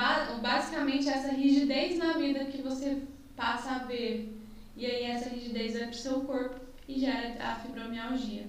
basicamente, 0.41 1.11
essa 1.11 1.29
rigidez 1.29 1.99
na 1.99 2.15
vida 2.15 2.47
que 2.47 2.63
você 2.63 3.03
passa 3.37 3.73
a 3.73 3.79
ver, 3.81 4.35
e 4.75 4.87
aí 4.87 5.03
essa 5.03 5.29
rigidez 5.29 5.75
vai 5.75 5.83
para 5.83 5.91
o 5.91 5.95
seu 5.95 6.21
corpo 6.23 6.59
e 6.89 6.99
gera 6.99 7.37
a 7.39 7.55
fibromialgia, 7.57 8.47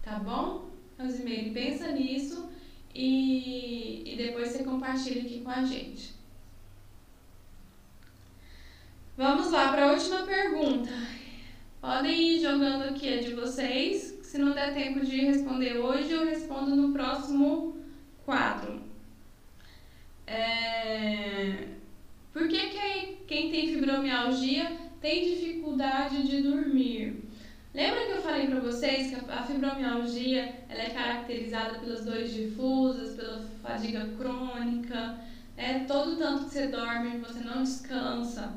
tá 0.00 0.20
bom? 0.20 0.70
Rosimeire, 0.96 1.50
pensa 1.50 1.90
nisso 1.90 2.48
e, 2.94 4.12
e 4.12 4.16
depois 4.16 4.50
você 4.50 4.62
compartilha 4.62 5.22
aqui 5.22 5.40
com 5.40 5.50
a 5.50 5.64
gente. 5.64 6.14
Vamos 9.16 9.50
lá 9.50 9.72
para 9.72 9.86
a 9.86 9.92
última 9.92 10.22
pergunta. 10.22 10.92
Podem 11.80 12.36
ir 12.36 12.42
jogando 12.42 12.84
aqui 12.84 13.12
a 13.12 13.20
de 13.20 13.34
vocês. 13.34 14.20
Se 14.22 14.38
não 14.38 14.52
der 14.52 14.72
tempo 14.72 15.04
de 15.04 15.16
responder 15.16 15.78
hoje, 15.78 16.12
eu 16.12 16.24
respondo 16.24 16.76
no 16.76 16.92
próximo 16.92 17.76
quadro. 18.24 18.89
É... 20.30 21.66
Por 22.32 22.46
que, 22.46 22.68
que 22.68 23.16
quem 23.26 23.50
tem 23.50 23.74
fibromialgia 23.74 24.70
tem 25.00 25.34
dificuldade 25.34 26.22
de 26.22 26.40
dormir? 26.42 27.24
Lembra 27.74 28.06
que 28.06 28.12
eu 28.12 28.22
falei 28.22 28.46
para 28.46 28.60
vocês 28.60 29.10
que 29.10 29.30
a 29.30 29.42
fibromialgia 29.42 30.64
ela 30.68 30.82
é 30.82 30.90
caracterizada 30.90 31.80
pelas 31.80 32.04
dores 32.04 32.32
difusas, 32.32 33.16
pela 33.16 33.42
fadiga 33.60 34.08
crônica, 34.16 35.18
é 35.56 35.80
todo 35.80 36.16
tanto 36.16 36.44
que 36.44 36.50
você 36.50 36.68
dorme, 36.68 37.18
você 37.18 37.40
não 37.40 37.62
descansa. 37.62 38.54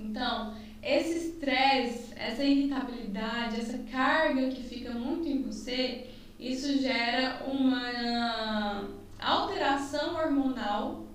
Então, 0.00 0.54
esse 0.82 1.28
estresse, 1.28 2.14
essa 2.16 2.42
irritabilidade, 2.42 3.60
essa 3.60 3.78
carga 3.90 4.48
que 4.48 4.62
fica 4.62 4.92
muito 4.92 5.28
em 5.28 5.42
você, 5.42 6.06
isso 6.38 6.78
gera 6.78 7.44
uma 7.46 8.88
alteração 9.20 10.16
hormonal 10.16 11.06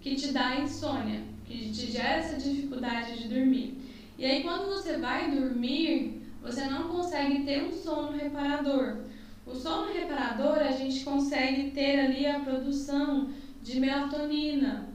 que 0.00 0.16
te 0.16 0.32
dá 0.32 0.56
insônia, 0.56 1.22
que 1.44 1.70
te 1.72 1.90
gera 1.90 2.18
essa 2.18 2.36
dificuldade 2.36 3.18
de 3.18 3.28
dormir. 3.28 3.78
E 4.18 4.24
aí, 4.24 4.42
quando 4.42 4.66
você 4.66 4.98
vai 4.98 5.30
dormir, 5.30 6.22
você 6.42 6.64
não 6.66 6.88
consegue 6.88 7.44
ter 7.44 7.64
um 7.64 7.72
sono 7.72 8.12
reparador. 8.12 8.98
O 9.46 9.54
sono 9.54 9.92
reparador, 9.92 10.58
a 10.58 10.72
gente 10.72 11.04
consegue 11.04 11.70
ter 11.70 12.00
ali 12.00 12.26
a 12.26 12.40
produção 12.40 13.30
de 13.62 13.80
melatonina, 13.80 14.88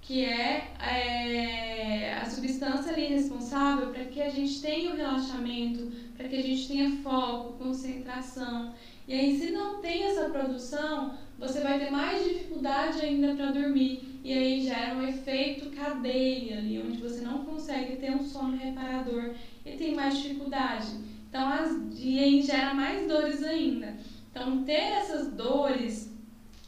que 0.00 0.24
é, 0.24 0.72
é 0.80 2.14
a 2.14 2.24
substância 2.28 2.92
ali 2.92 3.06
responsável 3.06 3.88
para 3.88 4.04
que 4.04 4.20
a 4.20 4.28
gente 4.28 4.60
tenha 4.60 4.92
o 4.92 4.96
relaxamento, 4.96 5.90
para 6.16 6.28
que 6.28 6.36
a 6.36 6.42
gente 6.42 6.68
tenha 6.68 6.90
foco, 7.02 7.54
concentração. 7.62 8.74
E 9.06 9.14
aí, 9.14 9.38
se 9.38 9.50
não 9.50 9.80
tem 9.80 10.04
essa 10.04 10.30
produção, 10.30 11.14
você 11.40 11.60
vai 11.60 11.78
ter 11.78 11.90
mais 11.90 12.22
dificuldade 12.22 13.00
ainda 13.00 13.34
para 13.34 13.50
dormir. 13.50 14.20
E 14.22 14.32
aí 14.32 14.60
gera 14.60 14.94
um 14.94 15.02
efeito 15.02 15.70
cadeia 15.70 16.58
ali, 16.58 16.78
onde 16.78 16.98
você 16.98 17.22
não 17.22 17.38
consegue 17.46 17.96
ter 17.96 18.10
um 18.10 18.22
sono 18.22 18.54
reparador 18.54 19.32
e 19.64 19.72
tem 19.72 19.94
mais 19.94 20.18
dificuldade. 20.18 20.88
Então, 21.28 21.48
as, 21.48 21.74
e 21.96 22.18
aí 22.18 22.42
gera 22.42 22.74
mais 22.74 23.08
dores 23.08 23.42
ainda. 23.42 23.96
Então, 24.30 24.62
ter 24.62 24.72
essas 24.72 25.32
dores 25.32 26.12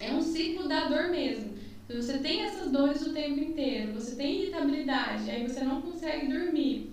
é 0.01 0.11
um 0.11 0.23
ciclo 0.23 0.67
da 0.67 0.89
dor 0.89 1.11
mesmo. 1.11 1.53
Se 1.87 1.95
você 1.95 2.19
tem 2.19 2.41
essas 2.43 2.71
dores 2.71 3.03
o 3.03 3.13
tempo 3.13 3.39
inteiro, 3.39 3.93
você 3.93 4.17
tem 4.17 4.41
irritabilidade, 4.41 5.31
aí 5.31 5.47
você 5.47 5.63
não 5.63 5.83
consegue 5.83 6.27
dormir. 6.27 6.91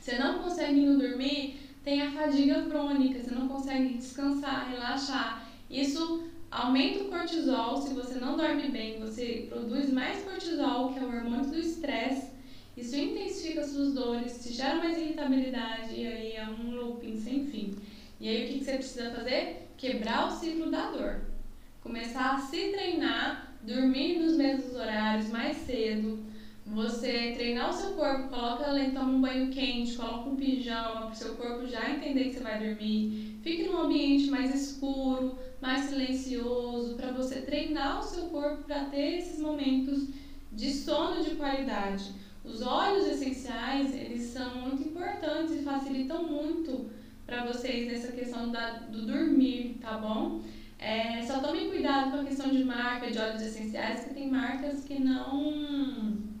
Você 0.00 0.18
não 0.18 0.40
consegue 0.40 0.84
dormir, 0.84 1.60
tem 1.84 2.02
a 2.02 2.10
fadiga 2.10 2.62
crônica, 2.62 3.22
você 3.22 3.32
não 3.32 3.46
consegue 3.46 3.94
descansar, 3.94 4.68
relaxar. 4.68 5.46
Isso 5.70 6.24
aumenta 6.52 7.02
o 7.02 7.08
cortisol, 7.08 7.80
se 7.80 7.94
você 7.94 8.18
não 8.20 8.36
dorme 8.36 8.68
bem, 8.68 9.00
você 9.00 9.46
produz 9.48 9.90
mais 9.90 10.22
cortisol, 10.22 10.92
que 10.92 10.98
é 10.98 11.02
o 11.02 11.06
hormônio 11.06 11.50
do 11.50 11.58
estresse, 11.58 12.30
isso 12.76 12.94
intensifica 12.94 13.66
suas 13.66 13.94
dores, 13.94 14.42
te 14.42 14.52
gera 14.52 14.76
mais 14.76 14.96
irritabilidade 14.98 15.94
e 15.94 16.06
aí 16.06 16.32
é 16.36 16.46
um 16.46 16.70
looping 16.70 17.16
sem 17.16 17.46
fim. 17.46 17.76
E 18.20 18.28
aí 18.28 18.44
o 18.44 18.48
que, 18.48 18.58
que 18.58 18.64
você 18.64 18.76
precisa 18.76 19.10
fazer? 19.10 19.68
Quebrar 19.76 20.28
o 20.28 20.30
ciclo 20.30 20.70
da 20.70 20.90
dor. 20.90 21.22
Começar 21.82 22.34
a 22.34 22.38
se 22.38 22.68
treinar, 22.68 23.54
dormir 23.62 24.18
nos 24.18 24.36
mesmos 24.36 24.74
horários, 24.74 25.28
mais 25.28 25.56
cedo. 25.58 26.18
Você 26.64 27.32
treinar 27.34 27.70
o 27.70 27.72
seu 27.72 27.90
corpo, 27.90 28.28
coloca 28.28 28.68
ali, 28.68 28.92
toma 28.92 29.10
um 29.10 29.20
banho 29.20 29.50
quente, 29.50 29.96
coloca 29.96 30.28
um 30.28 30.36
pijama 30.36 31.02
para 31.02 31.10
o 31.10 31.14
seu 31.14 31.34
corpo 31.34 31.66
já 31.66 31.90
entender 31.90 32.26
que 32.26 32.34
você 32.34 32.40
vai 32.40 32.58
dormir. 32.58 33.38
Fique 33.42 33.64
num 33.64 33.78
ambiente 33.78 34.30
mais 34.30 34.54
escuro, 34.54 35.36
mais 35.60 35.86
silencioso, 35.86 36.94
para 36.94 37.10
você 37.10 37.40
treinar 37.40 37.98
o 37.98 38.02
seu 38.02 38.26
corpo 38.26 38.62
para 38.62 38.84
ter 38.84 39.18
esses 39.18 39.40
momentos 39.40 40.06
de 40.52 40.72
sono 40.72 41.22
de 41.22 41.34
qualidade. 41.34 42.12
Os 42.44 42.62
óleos 42.62 43.06
essenciais, 43.06 43.92
eles 43.94 44.24
são 44.24 44.54
muito 44.56 44.82
importantes 44.82 45.54
e 45.54 45.62
facilitam 45.62 46.24
muito 46.24 46.90
para 47.26 47.44
vocês 47.44 47.90
nessa 47.90 48.12
questão 48.12 48.50
da, 48.50 48.78
do 48.78 49.04
dormir, 49.04 49.78
tá 49.80 49.98
bom? 49.98 50.40
É, 50.78 51.22
só 51.22 51.40
tomem 51.40 51.68
cuidado 51.70 52.12
com 52.12 52.18
a 52.18 52.24
questão 52.24 52.50
de 52.50 52.64
marca 52.64 53.10
de 53.10 53.18
óleos 53.18 53.42
essenciais, 53.42 54.04
que 54.04 54.14
tem 54.14 54.28
marcas 54.28 54.84
que 54.84 54.98
não 54.98 56.31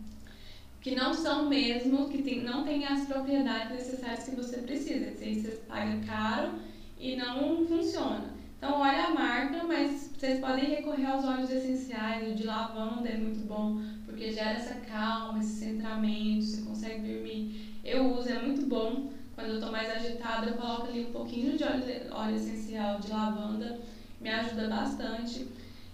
que 0.82 0.96
não 0.96 1.14
são 1.14 1.48
mesmo, 1.48 2.08
que 2.08 2.22
tem, 2.22 2.42
não 2.42 2.64
têm 2.64 2.84
as 2.84 3.06
propriedades 3.06 3.70
necessárias 3.70 4.24
que 4.24 4.34
você 4.34 4.58
precisa. 4.58 5.12
Se 5.12 5.40
você 5.40 5.50
paga 5.68 6.00
caro 6.04 6.54
e 6.98 7.14
não 7.14 7.64
funciona. 7.66 8.34
Então, 8.58 8.80
olha 8.80 9.06
a 9.06 9.14
marca, 9.14 9.62
mas 9.64 10.10
vocês 10.16 10.40
podem 10.40 10.64
recorrer 10.64 11.06
aos 11.06 11.24
óleos 11.24 11.50
essenciais. 11.50 12.32
O 12.32 12.34
de 12.34 12.42
lavanda 12.42 13.08
é 13.08 13.16
muito 13.16 13.46
bom, 13.46 13.80
porque 14.04 14.32
gera 14.32 14.58
essa 14.58 14.74
calma, 14.80 15.38
esse 15.38 15.64
centramento, 15.64 16.44
você 16.44 16.62
consegue 16.62 17.12
dormir. 17.12 17.80
Eu 17.84 18.16
uso, 18.16 18.28
é 18.28 18.42
muito 18.42 18.66
bom. 18.66 19.12
Quando 19.36 19.50
eu 19.50 19.54
estou 19.54 19.70
mais 19.70 19.88
agitada, 19.88 20.48
eu 20.48 20.54
coloco 20.54 20.88
ali 20.88 21.06
um 21.06 21.12
pouquinho 21.12 21.56
de 21.56 21.62
óleo, 21.62 21.84
óleo 22.10 22.34
essencial 22.34 22.98
de 22.98 23.08
lavanda, 23.08 23.80
me 24.20 24.28
ajuda 24.28 24.68
bastante. 24.68 25.46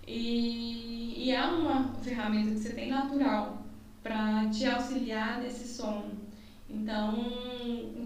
E, 0.07 1.27
e 1.27 1.31
é 1.31 1.45
uma 1.45 1.93
ferramenta 2.03 2.53
que 2.53 2.59
você 2.59 2.73
tem 2.73 2.89
natural 2.89 3.58
para 4.09 4.49
te 4.49 4.65
auxiliar 4.65 5.39
nesse 5.43 5.69
sono. 5.69 6.13
Então, 6.69 7.31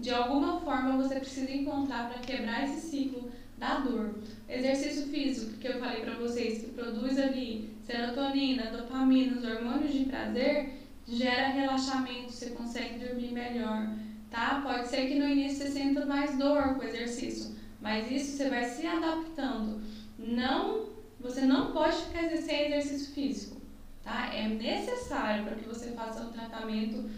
de 0.01 0.09
alguma 0.09 0.59
forma, 0.59 1.01
você 1.01 1.15
precisa 1.15 1.49
encontrar 1.49 2.09
para 2.09 2.21
quebrar 2.21 2.65
esse 2.65 2.89
ciclo 2.89 3.31
da 3.57 3.79
dor. 3.79 4.15
Exercício 4.49 5.07
físico, 5.07 5.57
que 5.57 5.67
eu 5.67 5.79
falei 5.79 6.01
para 6.01 6.15
vocês, 6.15 6.61
que 6.61 6.71
produz 6.71 7.17
ali 7.17 7.73
serotonina, 7.85 8.71
dopamina, 8.71 9.37
os 9.37 9.45
hormônios 9.45 9.93
de 9.93 10.05
prazer, 10.05 10.73
gera 11.07 11.47
relaxamento, 11.47 12.31
você 12.31 12.49
consegue 12.49 13.05
dormir 13.05 13.31
melhor, 13.31 13.89
tá? 14.29 14.61
Pode 14.61 14.89
ser 14.89 15.07
que 15.07 15.15
no 15.15 15.27
início 15.27 15.65
você 15.65 15.71
sinta 15.71 16.05
mais 16.05 16.37
dor 16.37 16.75
com 16.75 16.79
o 16.79 16.83
exercício, 16.83 17.55
mas 17.81 18.11
isso 18.11 18.37
você 18.37 18.49
vai 18.49 18.65
se 18.65 18.85
adaptando. 18.85 19.81
Não, 20.17 20.89
você 21.19 21.41
não 21.41 21.71
pode 21.71 21.95
ficar 21.97 22.29
sem 22.37 22.65
exercício 22.67 23.13
físico, 23.13 23.52
tá? 24.03 24.33
É 24.33 24.47
necessário 24.47 25.45
para 25.45 25.55
que 25.55 25.67
você 25.67 25.91
faça 25.91 26.23
o 26.23 26.31
tratamento 26.31 27.09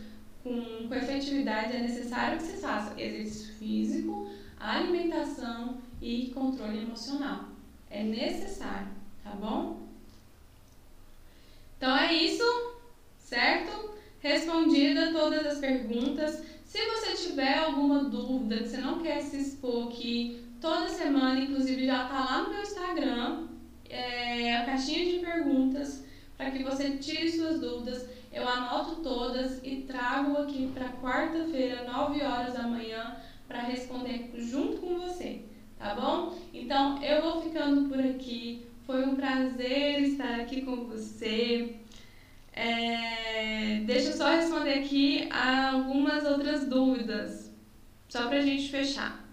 com, 0.44 0.88
com 0.88 0.96
efetividade, 0.96 1.76
é 1.76 1.82
necessário 1.82 2.38
que 2.38 2.44
você 2.44 2.58
faça 2.58 3.02
exercício 3.02 3.56
físico, 3.56 4.30
alimentação 4.60 5.80
e 6.02 6.32
controle 6.34 6.84
emocional. 6.84 7.46
É 7.90 8.04
necessário, 8.04 8.90
tá 9.24 9.32
bom? 9.32 9.86
Então 11.78 11.98
é 11.98 12.14
isso, 12.14 12.44
certo? 13.18 13.96
Respondida 14.20 15.12
todas 15.12 15.46
as 15.46 15.60
perguntas. 15.60 16.44
Se 16.66 16.80
você 16.86 17.14
tiver 17.14 17.58
alguma 17.60 18.04
dúvida, 18.04 18.58
que 18.58 18.70
você 18.70 18.78
não 18.78 19.02
quer 19.02 19.22
se 19.22 19.38
expor 19.38 19.88
aqui, 19.88 20.44
toda 20.62 20.90
semana, 20.90 21.40
inclusive 21.40 21.86
já 21.86 22.08
tá 22.08 22.26
lá 22.26 22.44
no 22.44 22.50
meu 22.50 22.62
Instagram, 22.62 23.48
é, 23.90 24.58
a 24.58 24.66
caixinha 24.66 25.06
de 25.06 25.26
perguntas, 25.26 26.05
para 26.38 26.52
que 26.52 26.64
você 26.64 26.92
tire 26.98 27.32
suas 27.32 27.60
dúvidas. 27.60 28.08
Eu 28.32 28.48
anoto 28.48 28.98
todas 29.02 29.62
e 29.64 29.86
trago 29.88 30.38
aqui 30.38 30.70
para 30.74 30.90
quarta-feira, 30.90 31.90
9 31.90 32.22
horas 32.22 32.54
da 32.54 32.64
manhã, 32.64 33.16
para 33.48 33.62
responder 33.62 34.32
junto 34.38 34.78
com 34.78 35.00
você, 35.00 35.42
tá 35.80 35.96
bom? 35.96 36.38
Então 36.54 37.02
eu 37.02 37.22
vou 37.22 37.42
ficando 37.42 37.88
por 37.88 38.00
aqui. 38.00 38.68
Foi 38.86 39.04
um 39.06 39.16
prazer 39.16 40.02
estar 40.02 40.42
aqui 40.42 40.62
com 40.62 40.86
você. 40.86 41.78
É, 42.52 43.82
deixa 43.86 44.10
eu 44.10 44.14
só 44.14 44.30
responder 44.30 44.80
aqui 44.80 45.30
algumas 45.32 46.26
outras 46.26 46.68
dúvidas, 46.68 47.52
só 48.08 48.28
para 48.28 48.38
a 48.38 48.42
gente 48.42 48.70
fechar. 48.70 49.26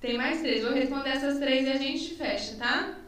Tem 0.00 0.16
mais 0.16 0.40
três, 0.40 0.62
vou 0.62 0.72
responder 0.72 1.10
essas 1.10 1.38
três 1.38 1.66
e 1.66 1.70
a 1.70 1.76
gente 1.76 2.14
fecha, 2.14 2.56
tá? 2.56 2.99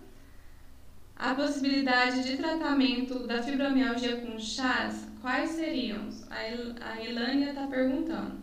A 1.23 1.37
possibilidade 1.37 2.25
de 2.25 2.37
tratamento 2.37 3.29
da 3.29 3.41
fibromialgia 3.41 4.16
com 4.16 4.37
chás, 4.41 5.07
quais 5.20 5.51
seriam? 5.51 6.09
A 6.29 7.01
Elânia 7.01 7.51
está 7.51 7.64
perguntando. 7.68 8.43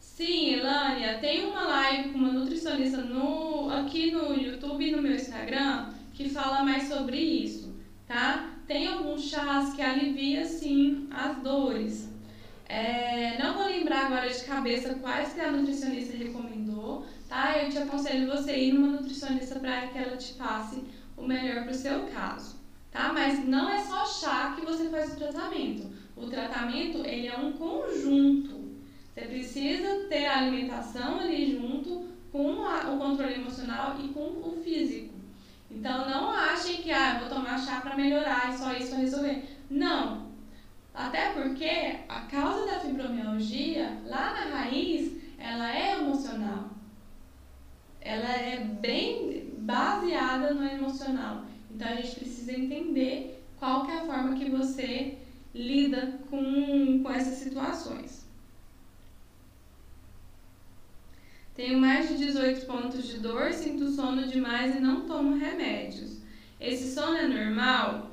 Sim, 0.00 0.54
Elânia, 0.54 1.18
tem 1.18 1.46
uma 1.46 1.62
live 1.62 2.08
com 2.08 2.18
uma 2.18 2.32
nutricionista 2.32 2.96
no, 2.96 3.70
aqui 3.70 4.10
no 4.10 4.34
YouTube 4.34 4.84
e 4.84 4.90
no 4.90 5.00
meu 5.00 5.14
Instagram 5.14 5.90
que 6.12 6.28
fala 6.28 6.64
mais 6.64 6.88
sobre 6.88 7.16
isso, 7.16 7.72
tá? 8.08 8.50
Tem 8.66 8.88
alguns 8.88 9.28
chás 9.28 9.72
que 9.72 9.80
alivia 9.80 10.44
sim 10.44 11.06
as 11.12 11.36
dores. 11.44 12.08
É, 12.68 13.38
não 13.40 13.54
vou 13.54 13.66
lembrar 13.68 14.06
agora 14.06 14.28
de 14.28 14.44
cabeça 14.44 14.96
quais 14.96 15.32
que 15.32 15.40
a 15.40 15.52
nutricionista 15.52 16.16
recomendou, 16.16 17.06
tá? 17.28 17.56
Eu 17.56 17.70
te 17.70 17.78
aconselho 17.78 18.26
você 18.26 18.56
ir 18.56 18.72
numa 18.72 18.88
nutricionista 18.88 19.60
para 19.60 19.86
que 19.86 19.98
ela 19.98 20.16
te 20.16 20.32
passe 20.32 20.82
o 21.24 21.28
melhor 21.28 21.62
para 21.62 21.72
o 21.72 21.74
seu 21.74 22.06
caso, 22.06 22.56
tá? 22.90 23.12
Mas 23.12 23.44
não 23.46 23.68
é 23.68 23.82
só 23.82 24.04
chá 24.06 24.54
que 24.54 24.64
você 24.64 24.88
faz 24.88 25.12
o 25.12 25.16
tratamento. 25.16 25.90
O 26.16 26.26
tratamento 26.26 27.04
ele 27.04 27.26
é 27.26 27.36
um 27.36 27.52
conjunto. 27.52 28.64
Você 29.12 29.22
precisa 29.22 30.06
ter 30.08 30.26
a 30.26 30.38
alimentação 30.38 31.20
ali 31.20 31.52
junto 31.52 32.08
com 32.30 32.64
a, 32.64 32.90
o 32.90 32.98
controle 32.98 33.34
emocional 33.34 33.96
e 34.02 34.08
com 34.08 34.20
o 34.20 34.60
físico. 34.62 35.14
Então 35.70 36.08
não 36.08 36.30
achem 36.30 36.82
que 36.82 36.90
ah, 36.90 37.18
vou 37.20 37.28
tomar 37.28 37.58
chá 37.58 37.80
para 37.80 37.96
melhorar 37.96 38.52
e 38.52 38.56
só 38.56 38.72
isso 38.72 38.90
vai 38.90 39.00
resolver. 39.00 39.42
Não. 39.70 40.24
Até 40.92 41.32
porque 41.32 41.98
a 42.08 42.20
causa 42.22 42.66
da 42.66 42.80
fibromialgia, 42.80 43.98
lá 44.06 44.32
na 44.32 44.56
raiz, 44.56 45.12
ela 45.38 45.76
é 45.76 45.98
emocional. 45.98 46.70
Ela 48.00 48.30
é 48.36 48.58
bem 48.58 49.43
baseada 49.64 50.52
no 50.52 50.64
emocional. 50.66 51.44
Então 51.70 51.88
a 51.88 51.96
gente 51.96 52.16
precisa 52.16 52.52
entender 52.52 53.42
qual 53.58 53.84
que 53.84 53.92
é 53.92 53.98
a 53.98 54.06
forma 54.06 54.36
que 54.36 54.50
você 54.50 55.18
lida 55.54 56.18
com, 56.30 57.02
com 57.02 57.10
essas 57.10 57.38
situações. 57.38 58.24
Tenho 61.54 61.78
mais 61.78 62.08
de 62.08 62.16
18 62.16 62.66
pontos 62.66 63.06
de 63.06 63.18
dor, 63.18 63.52
sinto 63.52 63.88
sono 63.88 64.26
demais 64.26 64.76
e 64.76 64.80
não 64.80 65.06
tomo 65.06 65.36
remédios. 65.36 66.18
Esse 66.60 66.92
sono 66.92 67.16
é 67.16 67.28
normal? 67.28 68.10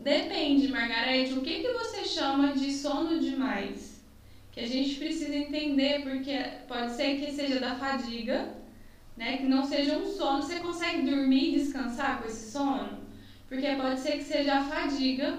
Depende, 0.00 0.68
Margarete, 0.68 1.34
o 1.34 1.42
que, 1.42 1.60
que 1.60 1.72
você 1.72 2.04
chama 2.04 2.54
de 2.54 2.72
sono 2.72 3.20
demais? 3.20 4.02
Que 4.50 4.60
a 4.60 4.66
gente 4.66 4.96
precisa 4.96 5.34
entender, 5.34 6.02
porque 6.02 6.36
pode 6.66 6.94
ser 6.94 7.20
que 7.20 7.30
seja 7.30 7.60
da 7.60 7.74
fadiga, 7.76 8.61
né? 9.16 9.36
Que 9.36 9.44
não 9.44 9.64
seja 9.64 9.98
um 9.98 10.06
sono. 10.06 10.42
Você 10.42 10.60
consegue 10.60 11.02
dormir 11.02 11.48
e 11.54 11.60
descansar 11.60 12.20
com 12.20 12.28
esse 12.28 12.50
sono? 12.50 13.00
Porque 13.48 13.74
pode 13.74 14.00
ser 14.00 14.12
que 14.12 14.24
seja 14.24 14.58
a 14.58 14.64
fadiga, 14.64 15.38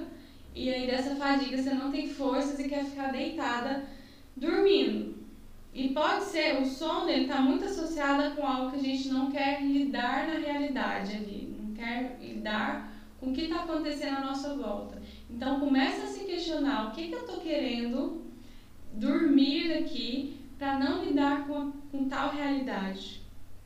e 0.56 0.72
aí 0.72 0.86
dessa 0.86 1.16
fadiga 1.16 1.58
você 1.58 1.74
não 1.74 1.92
tem 1.92 2.08
forças 2.08 2.60
e 2.60 2.70
quer 2.70 2.86
ficar 2.86 3.12
deitada 3.12 3.86
dormindo. 4.36 5.24
E 5.74 5.90
pode 5.90 6.26
ser, 6.26 6.62
o 6.62 6.66
sono 6.66 7.10
ele 7.10 7.24
está 7.24 7.42
muito 7.42 7.66
associado 7.66 8.36
com 8.36 8.46
algo 8.46 8.70
que 8.70 8.78
a 8.78 8.84
gente 8.84 9.10
não 9.10 9.32
quer 9.32 9.64
lidar 9.64 10.28
na 10.28 10.36
realidade 10.36 11.16
ali, 11.16 11.58
não 11.60 11.74
quer 11.74 12.20
lidar 12.22 12.94
com 13.20 13.32
o 13.32 13.34
que 13.34 13.42
está 13.44 13.64
acontecendo 13.64 14.18
à 14.18 14.22
nossa 14.22 14.54
volta. 14.56 15.02
Então 15.28 15.60
começa 15.60 16.04
a 16.04 16.08
se 16.08 16.26
questionar 16.26 16.88
o 16.88 16.92
que, 16.92 17.08
que 17.08 17.16
eu 17.16 17.22
estou 17.22 17.40
querendo 17.40 18.22
dormir 18.94 19.74
aqui 19.74 20.40
para 20.60 20.78
não 20.78 21.04
lidar 21.04 21.48
com, 21.48 21.72
com 21.92 22.08
tal 22.08 22.30
realidade. 22.30 23.23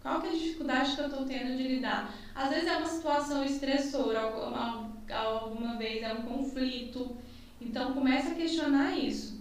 Qual 0.08 0.22
que 0.22 0.28
é 0.28 0.30
a 0.30 0.34
dificuldade 0.34 0.96
que 0.96 1.02
eu 1.02 1.08
estou 1.08 1.26
tendo 1.26 1.58
de 1.58 1.64
lidar? 1.64 2.14
Às 2.34 2.50
vezes 2.50 2.68
é 2.68 2.78
uma 2.78 2.88
situação 2.88 3.44
estressora, 3.44 4.22
alguma, 4.22 4.90
alguma 5.12 5.76
vez 5.78 6.02
é 6.02 6.14
um 6.14 6.22
conflito. 6.22 7.18
Então 7.60 7.94
comece 7.94 8.32
a 8.32 8.36
questionar 8.36 8.98
isso 8.98 9.38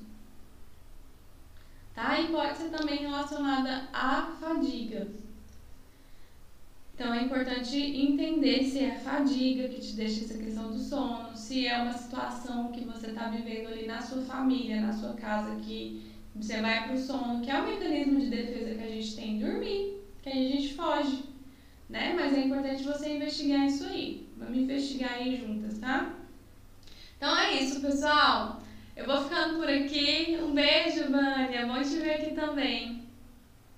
tá? 1.97 2.21
E 2.21 2.29
pode 2.29 2.59
ser 2.59 2.69
também 2.69 2.99
relacionada 2.99 3.89
à 3.93 4.37
fadiga. 4.39 5.09
Então 6.95 7.13
é 7.13 7.25
importante 7.25 7.77
entender 7.77 8.63
se 8.63 8.79
é 8.79 8.95
fadiga 8.95 9.69
que 9.69 9.81
te 9.81 9.97
deixa 9.97 10.25
essa 10.25 10.39
questão 10.39 10.71
do 10.71 10.79
sono, 10.79 11.37
se 11.37 11.67
é 11.67 11.79
uma 11.79 11.93
situação 11.93 12.71
que 12.71 12.85
você 12.85 13.09
está 13.09 13.29
vivendo 13.29 13.69
ali 13.69 13.87
na 13.87 14.01
sua 14.01 14.23
família, 14.23 14.81
na 14.81 14.93
sua 14.93 15.15
casa, 15.15 15.57
que 15.57 16.11
você 16.35 16.61
vai 16.61 16.85
para 16.85 16.95
o 16.95 16.99
sono, 16.99 17.43
que 17.43 17.51
é 17.51 17.61
o 17.61 17.67
mecanismo 17.67 18.21
de 18.21 18.31
defesa 18.31 18.75
que 18.75 18.83
a 18.83 18.89
gente 18.89 19.17
tem, 19.17 19.39
dormir, 19.39 20.06
que 20.27 20.33
aí 20.33 20.47
a 20.49 20.57
gente 20.57 20.75
foge, 20.75 21.23
né? 21.89 22.13
Mas 22.17 22.37
é 22.37 22.41
importante 22.41 22.83
você 22.83 23.11
investigar 23.11 23.65
isso 23.65 23.85
aí. 23.85 24.29
Vamos 24.37 24.59
investigar 24.59 25.13
aí 25.13 25.37
juntas, 25.37 25.79
tá? 25.79 26.15
Então 27.17 27.39
é 27.39 27.55
isso, 27.55 27.81
pessoal. 27.81 28.61
Eu 28.97 29.07
vou 29.07 29.23
ficando 29.23 29.61
por 29.61 29.71
aqui. 29.71 30.37
Um 30.43 30.53
beijo, 30.53 31.13
Vânia. 31.13 31.67
Bom 31.67 31.81
te 31.81 31.99
ver 31.99 32.15
aqui 32.15 32.35
também. 32.35 33.05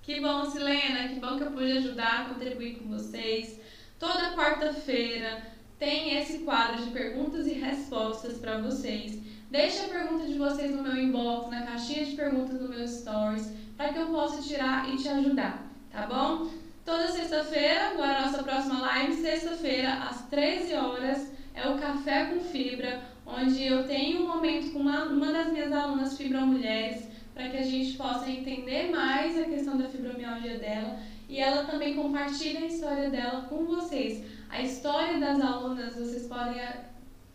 Que 0.01 0.19
bom, 0.19 0.49
Silena. 0.49 1.07
Que 1.09 1.19
bom 1.19 1.37
que 1.37 1.43
eu 1.43 1.51
pude 1.51 1.71
ajudar, 1.73 2.29
contribuir 2.29 2.79
com 2.79 2.89
vocês. 2.89 3.59
Toda 3.99 4.33
quarta-feira 4.33 5.43
tem 5.77 6.17
esse 6.17 6.39
quadro 6.39 6.83
de 6.83 6.89
perguntas 6.89 7.45
e 7.45 7.53
respostas 7.53 8.39
para 8.39 8.57
vocês. 8.57 9.21
Deixe 9.51 9.85
a 9.85 9.89
pergunta 9.89 10.25
de 10.25 10.33
vocês 10.33 10.75
no 10.75 10.81
meu 10.81 10.97
inbox, 10.97 11.51
na 11.51 11.61
caixinha 11.61 12.05
de 12.05 12.15
perguntas 12.15 12.57
do 12.59 12.69
meu 12.69 12.87
stories, 12.87 13.51
para 13.77 13.93
que 13.93 13.99
eu 13.99 14.07
possa 14.07 14.41
tirar 14.41 14.89
e 14.89 14.97
te 14.97 15.07
ajudar, 15.09 15.68
tá 15.91 16.07
bom? 16.07 16.49
Toda 16.85 17.07
sexta-feira, 17.07 17.89
agora 17.89 18.17
a 18.17 18.21
nossa 18.25 18.43
próxima 18.43 18.81
live, 18.81 19.13
sexta-feira, 19.15 19.93
às 20.09 20.23
13 20.27 20.73
horas, 20.73 21.31
é 21.53 21.67
o 21.67 21.77
Café 21.77 22.25
com 22.25 22.39
Fibra, 22.39 23.01
onde 23.25 23.63
eu 23.63 23.85
tenho 23.85 24.23
um 24.23 24.27
momento 24.27 24.71
com 24.71 24.79
uma, 24.79 25.05
uma 25.05 25.31
das 25.31 25.51
minhas 25.51 25.71
alunas 25.71 26.17
fibromulheres 26.17 27.07
para 27.33 27.49
que 27.49 27.57
a 27.57 27.63
gente 27.63 27.95
possa 27.95 28.29
entender 28.29 28.91
mais 28.91 29.37
a 29.39 29.43
questão 29.43 29.77
da 29.77 29.87
fibromialgia 29.87 30.57
dela 30.57 30.99
e 31.29 31.39
ela 31.39 31.63
também 31.63 31.95
compartilha 31.95 32.61
a 32.61 32.65
história 32.65 33.09
dela 33.09 33.43
com 33.43 33.65
vocês. 33.65 34.25
A 34.49 34.61
história 34.61 35.19
das 35.19 35.39
alunas, 35.39 35.95
vocês 35.95 36.27
podem, 36.27 36.59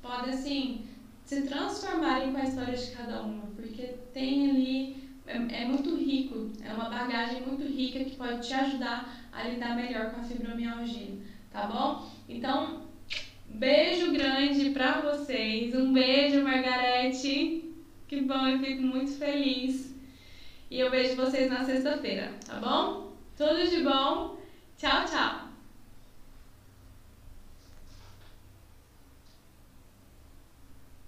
podem 0.02 0.34
assim, 0.34 0.84
se 1.24 1.42
transformarem 1.42 2.32
com 2.32 2.38
a 2.38 2.44
história 2.44 2.76
de 2.76 2.90
cada 2.90 3.22
uma, 3.22 3.46
porque 3.54 3.94
tem 4.12 4.50
ali, 4.50 5.03
é, 5.26 5.62
é 5.62 5.64
muito 5.64 5.94
rico, 5.96 6.52
é 6.62 6.72
uma 6.72 6.88
bagagem 6.88 7.42
muito 7.42 7.64
rica 7.64 8.04
que 8.04 8.16
pode 8.16 8.46
te 8.46 8.54
ajudar 8.54 9.28
a 9.32 9.42
lidar 9.44 9.74
melhor 9.76 10.10
com 10.10 10.20
a 10.20 10.24
fibromialgia, 10.24 11.18
tá 11.50 11.66
bom? 11.66 12.10
Então, 12.28 12.84
Beijo 13.54 14.10
grande 14.12 14.70
pra 14.70 15.00
vocês. 15.00 15.72
Um 15.74 15.92
beijo, 15.92 16.42
Margarete. 16.42 17.72
Que 18.08 18.20
bom, 18.20 18.46
eu 18.48 18.58
fico 18.58 18.82
muito 18.82 19.12
feliz. 19.12 19.94
E 20.68 20.80
eu 20.80 20.90
vejo 20.90 21.14
vocês 21.14 21.48
na 21.48 21.64
sexta-feira, 21.64 22.32
tá 22.44 22.56
bom? 22.56 23.12
Tudo 23.36 23.70
de 23.70 23.80
bom. 23.84 24.36
Tchau, 24.76 25.04
tchau. 25.04 25.43